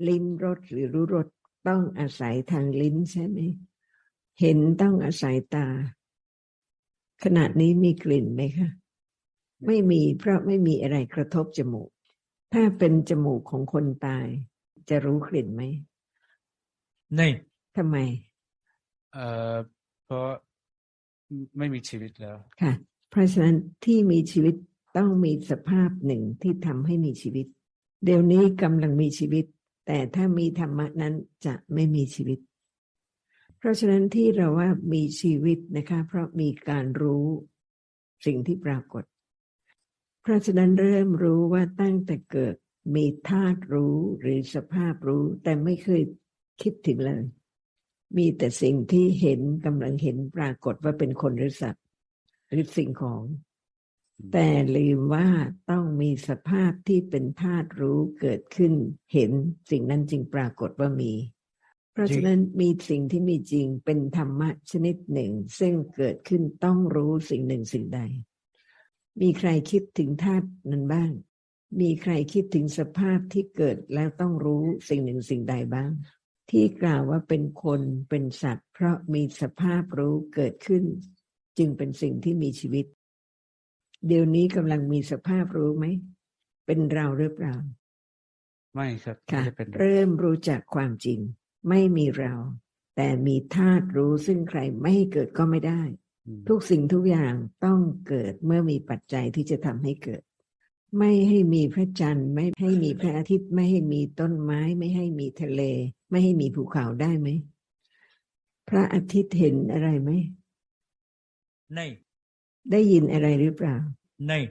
[0.08, 1.26] ลิ้มรสหรือรู้รส
[1.66, 3.38] ต้องอาศัยทางลิ้นใช่ไหม
[4.40, 5.66] เห็นต้องอาศัยตา
[7.22, 8.70] ขณะนี้มีกลิ่นไหมคะ
[9.66, 11.90] ไม่มีเพราะไม่มีอะไรกระทบจมูก
[12.52, 14.26] ถ้าเป็นจมูกของคนตาย
[14.88, 15.62] จะรู้กลิ่นไหม
[17.18, 17.30] นี่
[17.76, 17.96] ทำไม
[19.12, 19.54] เอ่อ
[20.04, 20.28] เพราะ
[21.58, 22.72] ไม่มีชีวิตแล้ว ค่ะ
[23.10, 24.54] เพราะฉะนั้นที่มีชีวิต
[24.96, 27.46] ต้องมีสภาพหนึ่งที่ทำให้มีชีวิต
[28.04, 29.44] เดี๋ยวนี้กำลังมีชีวิต
[29.86, 31.14] แต่ถ้ามีธรรมะนั้น
[31.46, 32.38] จะไม่มีชีวิต
[33.58, 37.26] เพราะฉะนั้นที่เราว่ามีชีวิตนะคะ เพราะมีการรู้
[38.26, 39.04] สิ่งที่ปรากฏ
[40.22, 42.54] เพราะฉะนั้นเริ่มรู้ว่าตั้งแต่เกิด
[42.96, 46.02] มีธาตุรู้หรือสภาพรู้ แต่ไม่เคย
[46.62, 47.22] คิดถึงเลย
[48.16, 51.84] มีแต่สิ่งที่เห็นกำลังเห็นปรากฏว่าเป็นคนหรือสัตว์
[52.48, 53.22] หรือสิ่งของ
[54.32, 55.28] แต่ลืมว่า
[55.70, 58.74] ต้องมีสภาพที่เป็นธาตุรู้เกิดขึ้น
[59.12, 59.30] เห็น
[59.70, 61.12] สิ่งนั้นจึงปรากฏว่ามี
[61.92, 68.00] เพราะฉะนั้นมีสิ่งที่มีจริงเป็นธรรมะชนิดหนึ่ง ซึ่งเกิดขึ้นต้องรู้สิ่งหนึ่งสิ่งใด
[69.20, 71.10] มีใครคิดถึงธาตุนั้นบ้าง
[71.80, 75.90] มีใครคิดถึงสภาพที่เกิดแล้วต้องรู้สิ่งหนึ่งสิ่งใดบ้าง
[76.50, 80.84] ที่กล่าวว่าเป็นคนเป็นสัตว์ เพราะมีสภาพรู้เกิดขึ้น
[81.58, 82.86] จึงเป็นสิ่งที่มีชีวิต
[84.06, 85.84] เดี๋ยวนี้กำลังมีสภาพรู้ไหม
[86.66, 87.54] เป็นเราหรือเปล่า
[88.74, 91.18] ไม่ครับไม่ค่ะได้เป็นเริ่มรู้จักความจริง
[91.68, 92.32] ไม่มีเรา
[92.96, 95.82] แต่มีธาตุรู้ซึ่งใครไม่ให้เกิดก็ไม่ได้
[96.26, 97.34] อืมทุกสิ่งทุกอย่าง
[97.64, 100.22] ต้องเกิดเมื่อมีปัจจัยที่จะทำให้เกิด
[100.98, 105.62] ไม่ให้มีพระจันทร์ ไม่ให้มีพระอาทิตย์ ไม่ให้มีต้นไม้ ไม่ให้มีทะเล
[106.10, 107.28] ไม่ให้มีภูเขาได้ไหม
[108.68, 110.10] พระอาทิตย์เห็นอะไรไหม
[111.76, 111.92] नहीं
[112.71, 113.75] ได้ยินอะไรหรือเปล่า
[114.29, 114.45] नहीं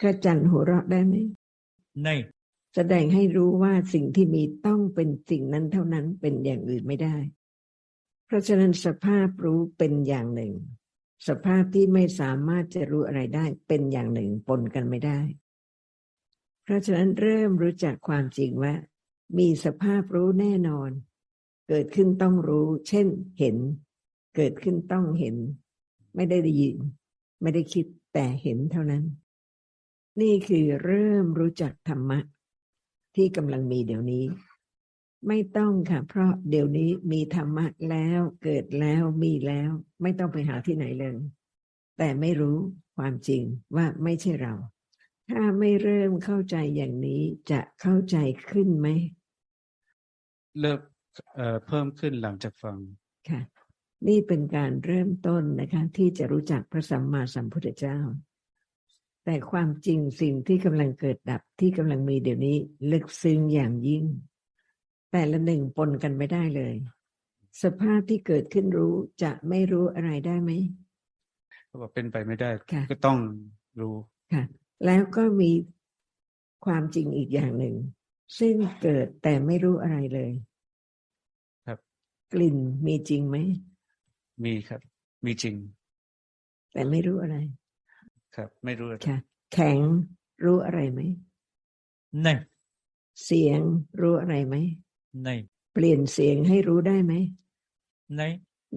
[0.00, 1.14] พระจันทร์หัวเราะได้ไหม
[2.06, 2.20] नहीं
[2.74, 7.16] แสดงให้รู้ว่าสิ่งที่มีต้องเป็นสิ่งนั้นเท่านั้นเป็นอย่างอื่นไม่ได้
[8.26, 10.52] เพราะฉะนั้นสภาพรู้เป็นอย่างหนึ่ง
[11.28, 15.20] สภาพที่ไม่สามารถจะรู้อะไรได้ เป็นอย่างหนึ่งปนกันไม่ได้
[16.62, 18.74] เพราะฉะนั้นเริ่มรู้จักความจริงว่า
[19.38, 20.90] มีสภาพรู้แน่นอน
[21.68, 23.06] เกิดขึ้นต้องรู้ เช่น
[23.38, 23.56] เห็น
[24.36, 25.36] เกิดขึ้นต้องเห็น
[26.14, 26.76] ไม่ได้ได้ยิน
[27.41, 29.03] ไม่ได้คิดแต่เห็นเท่านั้น
[30.21, 32.19] นี่คือเริ่มรู้จักธรรมะ
[33.15, 34.25] ที่กำลังมีเดี๋ยวนี้
[35.27, 39.71] ไม่ต้องค่ะ เพราะเดี๋ยวนี้มีธรรมะแล้วเกิดแล้วมีแล้ว
[40.01, 41.17] ไม่ต้องไปหาที่ไหนเลย
[41.97, 42.57] แต่ไม่รู้
[42.97, 43.41] ความจริง
[43.75, 44.53] ว่าไม่ใช่เรา
[45.29, 47.21] ถ้าไม่เริ่มเข้าใจอย่างนี้
[47.51, 48.17] จะเข้าใจ
[48.49, 48.87] ขึ้นไหม
[50.59, 50.81] เลิก
[51.35, 52.77] เอ่อเพิ่มขึ้นหลังจากฟัง
[53.29, 53.41] ค่ะ
[54.07, 57.97] นี่เป็นการเริ่มต้นนะคะที่จะรู้จักพระสัมมาสัมพุทธเจ้า
[59.25, 62.57] แต่ความจริงสิ่งที่กำลังเกิดดับที่กำลังมีเดี๋ยวนี้
[62.91, 64.05] ลึกซึ้งอย่างยิ่ง
[65.11, 66.73] แต่ละหนึ่งปนกันไม่ได้เลย
[67.63, 70.51] สภาพที่เกิดขึ้นรู้จะไม่รู้อะไรได้ไหม
[71.67, 73.17] เขาบอกเป็นไปไม่ได้ค่ะก็ต้อง
[73.79, 73.95] รู้
[74.33, 74.43] ค่ะ
[74.85, 75.51] แล้วก็มี
[76.65, 77.75] ความจริงอีกอย่างหนึ่ง
[78.39, 80.31] ซึ่งเกิดแต่ไม่รู้อะไรเลย
[81.65, 81.79] ครับ
[82.33, 83.37] กลิ่นมีจริงไหม
[84.43, 84.81] มีครับ
[85.25, 85.55] มีจริง
[86.73, 87.37] แต่ไม่รู้อะไร
[88.35, 89.17] ครับ ไม่รู้อะไรค่ะ
[89.53, 89.79] แข็ง
[90.43, 90.99] รู้อะไรไหม
[92.21, 92.33] ไม่
[93.25, 93.59] เสียง
[94.01, 94.55] รู้อะไรไหม
[95.21, 95.35] ไม่
[95.73, 97.13] เปลี่ยนเสียงให้รู้ได้ไหม
[98.13, 98.29] ไม่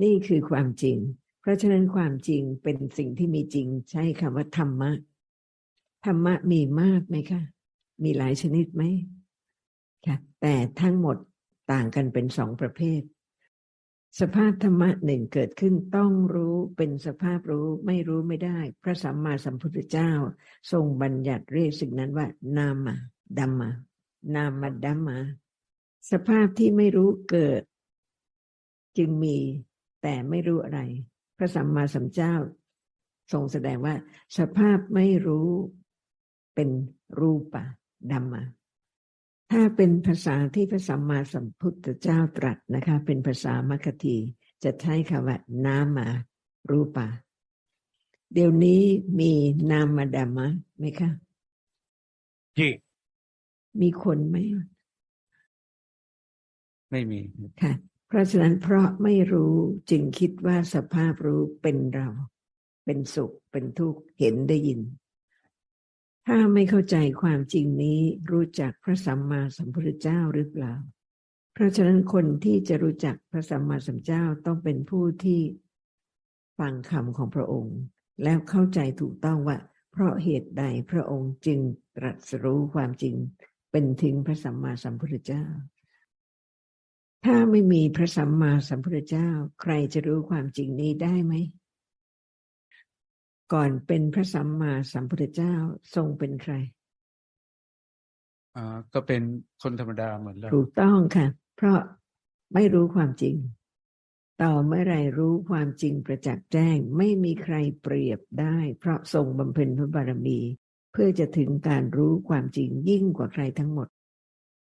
[0.02, 0.96] นี่คือความจริง
[1.40, 4.90] เพราะฉะนั้นความจริงเป็นสิ่งที่มีจริง ใช้คำว่าธรรมะ
[6.06, 7.42] ธรรมะมีมากไหมคะ
[8.04, 8.82] มีหลายชนิดไหม
[10.06, 11.16] ค่ะ แต่ทั้งหมด
[11.72, 13.00] ต่างกันเป็นสองประเภท
[14.18, 20.10] สภาพธรรมะหนึ่งเกิดขึ้นต้องรู้เป็นสภาพรู้ไม่รู้ไม่ได้ พระสัมมาสัมพุทธเจ้า
[20.72, 22.96] ทรงบัญญัติเรียกสิ่งนั้นว่า นามะ
[23.38, 23.70] ดัมมะ
[24.34, 25.18] นามะดัมมะ
[26.10, 27.62] สภาพที่ไม่รู้เกิด
[28.98, 29.36] จึงมี
[30.02, 30.80] แต่ไม่รู้อะไร
[31.38, 32.34] พระสัมมาสัมพุทธเจ้า
[33.32, 33.94] ทรงแสดงว่า
[34.38, 35.48] สภาพไม่รู้
[36.54, 36.68] เป็น
[37.20, 37.64] รูปะ
[38.12, 38.42] ดัมมะ
[39.50, 44.16] ถ้าเป็นภาษาที่พระสัมมาสัมพุทธเจ้าตรัสนะคะ เป็นภาษามัคคี
[44.64, 46.08] จะใช้คำว่านามา
[46.70, 47.08] รูปะ
[48.32, 48.82] เดี๋ยวนี้
[49.20, 49.32] มี
[49.70, 50.46] นามดามะ
[50.78, 51.10] ไหมคะ
[52.58, 52.68] जी
[53.80, 54.36] มีคนไหม
[56.90, 57.20] ไม่มี
[57.62, 57.72] ค่ะ
[58.08, 59.54] เพราะฉะนั้นเพราะไม่รู้
[59.90, 62.08] จึงคิดว่าสภาพรู้เป็นเรา
[62.84, 64.80] เป็นสุขเป็นทุกข์เห็นได้ยิน
[66.32, 70.74] ถ้าไม่เข้าใจความจริงนี้รู้จักพระสัมมาสัมพุทธเจ้าหรือเปล่า
[71.54, 75.40] เพราะฉะนั้นคนที่จะรู้จักพระสัมมาสัมพุทธเจ้าต้องเป็นผู้ที่
[76.58, 77.76] ฟังคำของพระองค์
[78.22, 79.56] แล้วเข้าใจถูกต้องว่า
[79.92, 81.60] เพราะเหตุใดพระองค์จึง
[81.96, 83.14] ตรัสรู้ความจริง
[83.70, 85.44] เป็นถึงพระสัมมาสัมพุทธเจ้า
[87.24, 89.28] ถ้าไม่มีพระสัมมาสัมพุทธเจ้า
[89.60, 91.34] ใครจะรู้ความจริงนี้ได้ไหม
[93.52, 95.54] ก่อนเป็นพระสัมมาสัมพุทธเจ้า
[95.94, 96.52] ทรงเป็นใคร
[98.56, 99.22] อ่าก็เป็น
[99.62, 101.78] คนธรรมดาเหมือนเราถูกต้องค่ะ เพราะ
[102.54, 103.34] ไม่รู้ความจริง
[104.42, 110.38] ต่อเมื่อไรรู้ความจริงประจักษ์แจ้ง ไม่มีใครเปรียบได้ เพราะทรงบำเพ็ญพระบารมี
[110.92, 113.88] เพื่อจะถึงการรู้ความจริงยิ่งกว่าใครทั้งหมด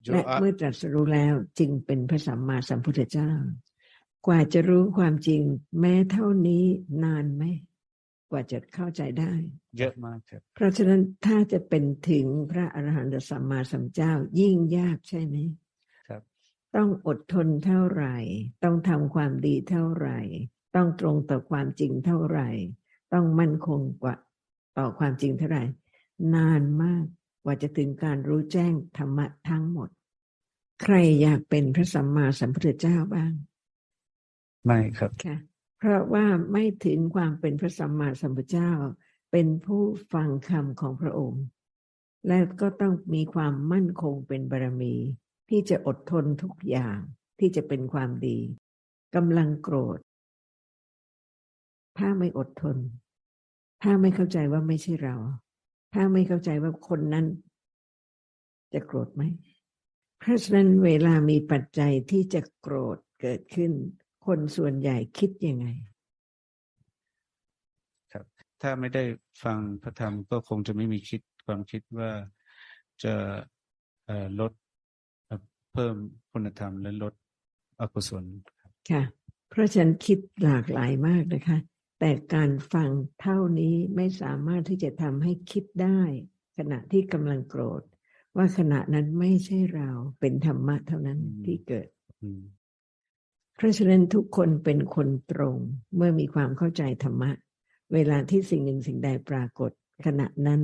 [0.06, 3.32] जो และ आ- เมื่อตรัสรู้แล้วจึงเป็นพระสัมมาสัมพุทธเจ้า
[4.28, 5.42] กว่าจะรู้ความจริง
[5.80, 6.66] แม้เท่านี้
[7.04, 7.44] นานไหม
[8.32, 9.34] กว่าจะเข้าใจได้
[9.78, 15.36] เยอะมากครับ เพราะฉะนั้นถ้าจะเป็นถึงพระอรหันตสัมมาสัมพุทธเจ้ายิ่งยากใช่ไหม
[16.08, 16.22] ครับ
[16.76, 18.18] ต้องอดทนเท่าไหร่
[18.64, 20.20] ต้องทำความดีเท่าไหร่
[20.76, 22.50] ต้องตรงต่อความจริงเท่าไหร่
[23.14, 24.16] ต้องมั่นคงกว่า
[24.78, 25.64] ต่อความจริงเท่าไหร่
[26.36, 27.06] นานมาก
[27.44, 29.90] กว่าจะถึงการรู้แจ้งธรรมะทั้งหมด
[30.84, 33.32] ใครอยากเป็นพระสัมมาสัมพุทธเจ้าบ้าง
[34.66, 35.38] ไม่ครับค่ะ
[35.78, 38.72] เพราะว่าไม่ถึงความเป็นพระสัมมาสัมพุทธเจ้า
[39.32, 41.44] เป็นผู้ฟังคำของพระองค์
[42.28, 44.96] และก็ต้องมีความมั่นคงเป็นบารมี
[45.50, 46.98] ที่จะอดทนทุกอย่าง
[47.40, 48.38] ที่จะเป็นความดี
[49.16, 50.00] กำลังโกรธ
[51.98, 52.78] ถ้าไม่อดทน
[53.84, 55.16] ถ้าไม่เข้าใจว่าไม่ใช่เรา
[55.94, 57.26] ถ้าไม่เข้าใจว่าคนนั้น
[58.74, 59.24] จะโกรธไหม
[60.20, 63.72] เพราะฉะนั้นเวลามีปัจจัยที่จะโกรธเกิดขึ้น
[64.28, 65.68] คนส่วนใหญ่คิดยังไง
[68.14, 68.26] ครับ
[68.62, 69.04] ถ้าไม่ได้
[69.44, 72.12] ฟังพระธรรมก็คงจะไม่มีคิดความคิดว่า
[73.04, 73.14] จะ
[74.06, 74.52] เอ่อลด
[75.26, 75.42] เอ่อ
[75.74, 75.96] เพิ่ม
[76.32, 77.14] คุณธรรมและลด
[77.80, 78.24] อกุศล
[78.60, 79.04] ครับค่ะ
[79.50, 81.58] เพราะฉะนันคิดหลากหลายมากนะคะ
[82.00, 82.90] แต่การฟัง
[83.22, 86.02] เท่านี้ไม่สามารถที่จะทำให้คิดได้
[86.58, 87.82] ขณะที่กำลังโกรธ
[88.38, 91.88] ว่าขณะนั้นไม่ใช่เราเป็นธรรมะเท่านั้นที่เกิด
[92.22, 92.42] อืม
[93.58, 95.58] เพราะฉะนั้นทุกคนเป็นคนตรง
[95.96, 97.32] เมื่อมีความเข้าใจธรรมะ
[97.94, 99.72] เวลาที่สิ่งหนึ่งสิ่งใดปรากฏ
[100.06, 100.62] ขณะนั้น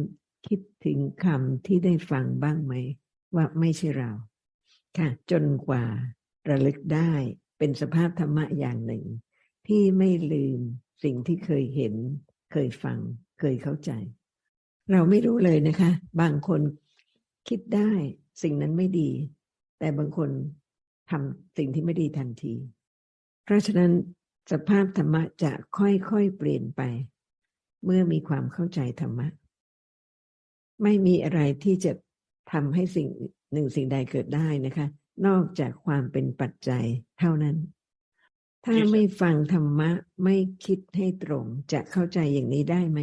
[0.48, 2.74] คิดถึงคำที่ได้ฟังบ้างไหม
[3.36, 4.12] ว่าไม่ใช่เรา
[4.98, 5.84] ค่ะ จนกว่า
[6.50, 7.14] ระลึกได้
[7.58, 9.06] เป็นสภาพธรรมะอย่างหนึ่ง
[9.68, 10.60] ที่ไม่ลืม
[11.04, 11.94] สิ่งที่เคยเห็น
[12.52, 13.00] เคยฟัง
[13.40, 13.92] เคยเข้าใจ
[14.92, 16.62] เราไม่รู้เลยนะคะ บางคน
[17.50, 17.92] คิดได้
[18.44, 19.10] สิ่งนั้นไม่ดี
[19.80, 20.30] แต่บางคน
[21.10, 22.54] ทำสิ่งที่ไม่ดีทันที
[23.44, 23.92] เพราะฉะนั้น
[24.52, 26.82] สภาพธรรมะจะค่อยๆเปลี่ยนไป
[27.86, 29.28] เมื่อมีความเข้าใจธรรมะ
[30.84, 31.94] ไม่มีอะไรที่จะ
[32.52, 33.08] ทำให้สิ่ง
[33.54, 34.88] หนึ่งสิ่งใดเกิดได้นะคะ
[35.28, 36.86] นอกจากความเป็นปัจจัย
[37.20, 37.58] เท่านั้น
[38.66, 39.90] ถ้าไม่ฟังธรรมะ
[40.24, 43.00] ไม่คิดให้ตรงจะเข้าใจอย่างนี้ได้ไหม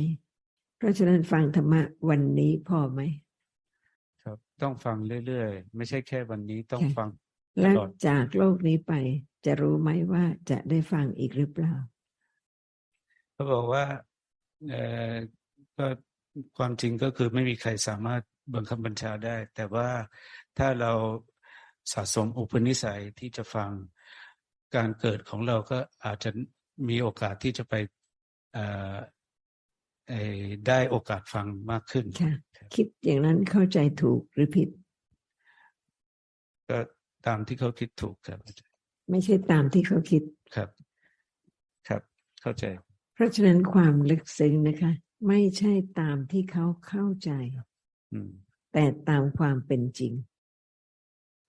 [0.78, 3.00] เพราะฉะนั้นฟังธรรมะวันนี้พอไหม
[4.24, 7.08] ครับต้องฟังเรื่อยๆ ไม่ใช่แค่วันนี้ต้องค่ะฟัง
[7.58, 8.92] และตลอดจากโลกนี้ไป
[9.46, 11.74] จะรู้ไหมว่าจะได้ฟังอีกหรือเปล่า
[13.32, 13.84] เขาบอกว่า
[14.70, 14.74] เอ
[15.12, 15.14] อ
[15.76, 15.86] ก็
[16.58, 18.22] ความจริงก็คือไม่มีใครสามารถ
[18.54, 19.88] บังคับบัญชาได้ แต่ว่า
[20.58, 20.92] ถ้าเรา
[21.92, 23.70] สะสมอุปนิสัยที่จะฟัง
[24.76, 26.30] การเกิดของเราก็อาจจะ
[26.88, 27.74] มีโอกาสที่จะไป
[28.52, 28.96] เอ่อ
[30.08, 34.68] เอ่อได้โอกาสฟังมากขึ้นค่ะครับคิดอย่างนั้นเข้าใจถูกหรือผิด
[36.68, 36.78] ก็
[37.26, 38.74] ตามที่เขาคิดถูกครับอาจารย์
[39.10, 40.22] ไม่ใช่ตามที่เขาคิด
[40.54, 40.68] ครับ
[41.88, 42.02] ครับ
[42.42, 42.64] เข้าใจ
[43.14, 44.92] เพราะฉะนั้นความลึกซึ้งนะคะ
[45.28, 47.30] ไม่ใช่ตามที่เขาเข้าใจ
[48.12, 48.30] อืม
[48.72, 50.12] แต่ตามความเป็นจริง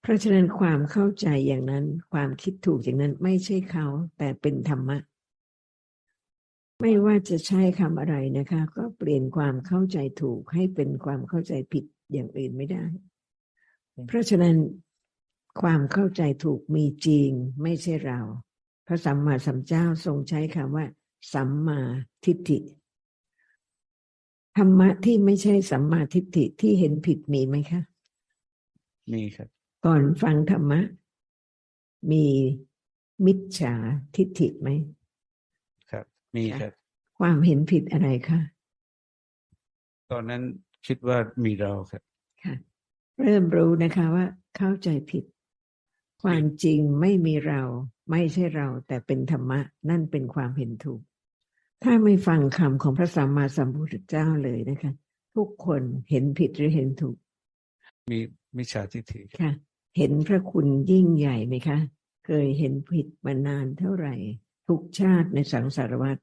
[0.01, 4.97] เพราะฉะนั้นความเข้าใจอย่างนั้น ความคิดถูกอย่างนั้นไม่ใช่เขา แต่เป็นธรรมะ
[6.81, 12.83] ไม่ว่าจะใช้คำอะไรนะคะ ก็เปลี่ยนความเข้าใจถูกให้เป็นความเข้าใจผิดอย่างอื่นไม่ได้
[14.07, 14.55] เพราะฉะนั้น
[15.59, 17.29] ความเข้าใจถูกมีจริง
[17.61, 18.19] ไม่ใช่เรา
[18.87, 20.85] พระสัมมาสัมพุทธเจ้าทรงใช้คำว่า
[21.33, 21.79] สัมมา
[22.25, 22.59] ทิฏฐิ
[24.57, 27.81] ธรรมะที่ไม่ใช่สัมมาทิฏฐิที่เห็นผิดมีไหมคะ
[29.13, 29.49] มีครับ
[29.85, 30.79] ก่อนฟังธรรมะ
[32.11, 32.25] มี
[33.25, 33.73] มิจฉา
[34.15, 34.69] ทิฏฐิไหม
[35.91, 36.71] ครับ มีครับ
[37.19, 38.39] ความเห็นผิดอะไรคะ
[40.11, 40.41] ตอนนั้น
[40.87, 42.01] คิดว่ามีเราครับ
[42.43, 42.55] ค่ะ
[43.21, 44.25] เริ่มรู้นะคะว่า
[44.57, 45.23] เข้าใจผิด
[46.23, 47.61] ความจริงไม่มีเรา
[48.11, 49.59] ไม่ใช่เรา แต่เป็นธรรมะ
[49.89, 51.01] นั่นเป็นความเห็นถูก
[51.83, 54.93] ถ้าไม่ฟังคำของพระสัมมาสัมพุทธเจ้าเลยนะคะ
[55.35, 57.17] ทุกคนเห็นผิดหรือเห็นถูก
[58.11, 58.19] มี
[58.57, 59.51] มิจฉาทิฏฐิครับค่ะ
[59.97, 61.79] เห็นพระคุณยิ่งใหญ่ไหมคะ
[62.25, 64.15] เคยเห็นผิดมานานเท่าไหร่
[64.67, 66.17] ทุกชาติในสังสารวัฏ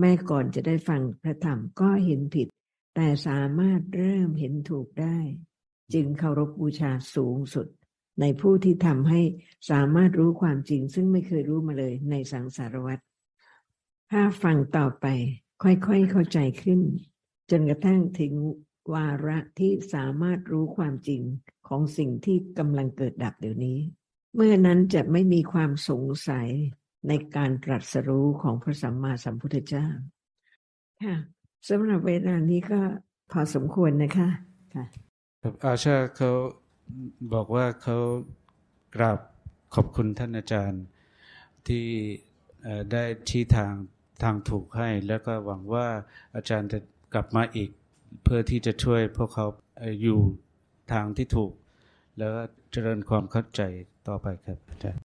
[0.00, 2.48] แม่ก่อนจะได้ฟังพระธรรมก็เห็นผิด
[2.94, 5.18] แต่สามารถเริ่มเห็นถูกได้
[5.94, 7.66] จึงเคารพบูชาสูงสุด
[8.20, 9.20] ในผู้ที่ทำให้
[9.70, 12.98] สามารถรู้ความจริง ซึ่งไม่เคยรู้มาเลยในสังสารวัฏ
[14.10, 15.06] ถ้าฟังต่อไป
[15.62, 16.80] ค่อยๆเข้าใจขึ้น
[17.50, 18.32] จนกระทั่งถึง
[18.94, 21.22] วาระที่สามารถรู้ความจริง
[21.68, 23.78] ของสิ่งที่กำลังเกิดดับเดี๋ยวนี้
[24.34, 26.48] เมื่อนั้นจะไม่มีความสงสัย
[27.08, 29.86] ในการตรัสรู้ของพระสัมมาสัมพุทธเจ้า
[31.02, 31.16] ค่ะ
[31.68, 32.80] สำหรับเวลานี้ก็
[33.32, 34.28] พอสมควรนะคะ
[34.74, 34.84] ค่ะ
[35.42, 36.30] ครับอาชาเขา
[37.34, 37.98] บอกว่าเขา
[38.96, 39.18] กราบ
[39.74, 40.82] ขอบคุณท่านอาจารย์
[41.66, 41.86] ที่
[42.92, 43.72] ได้ชี้ทาง
[44.22, 45.86] ทางถูกให้ แล้วก็หวังว่า
[46.36, 46.78] อาจารย์จะ
[47.14, 47.70] กลับมาอีก
[48.22, 49.46] เพื่อที่จะช่วยพวกเขา
[49.78, 50.20] เอ่ออยู่
[50.92, 51.52] ทางที่ถูก
[52.18, 53.62] แล้วก็เจริญความเข้าใจ
[54.08, 54.96] ต่อไปครับอาจารย์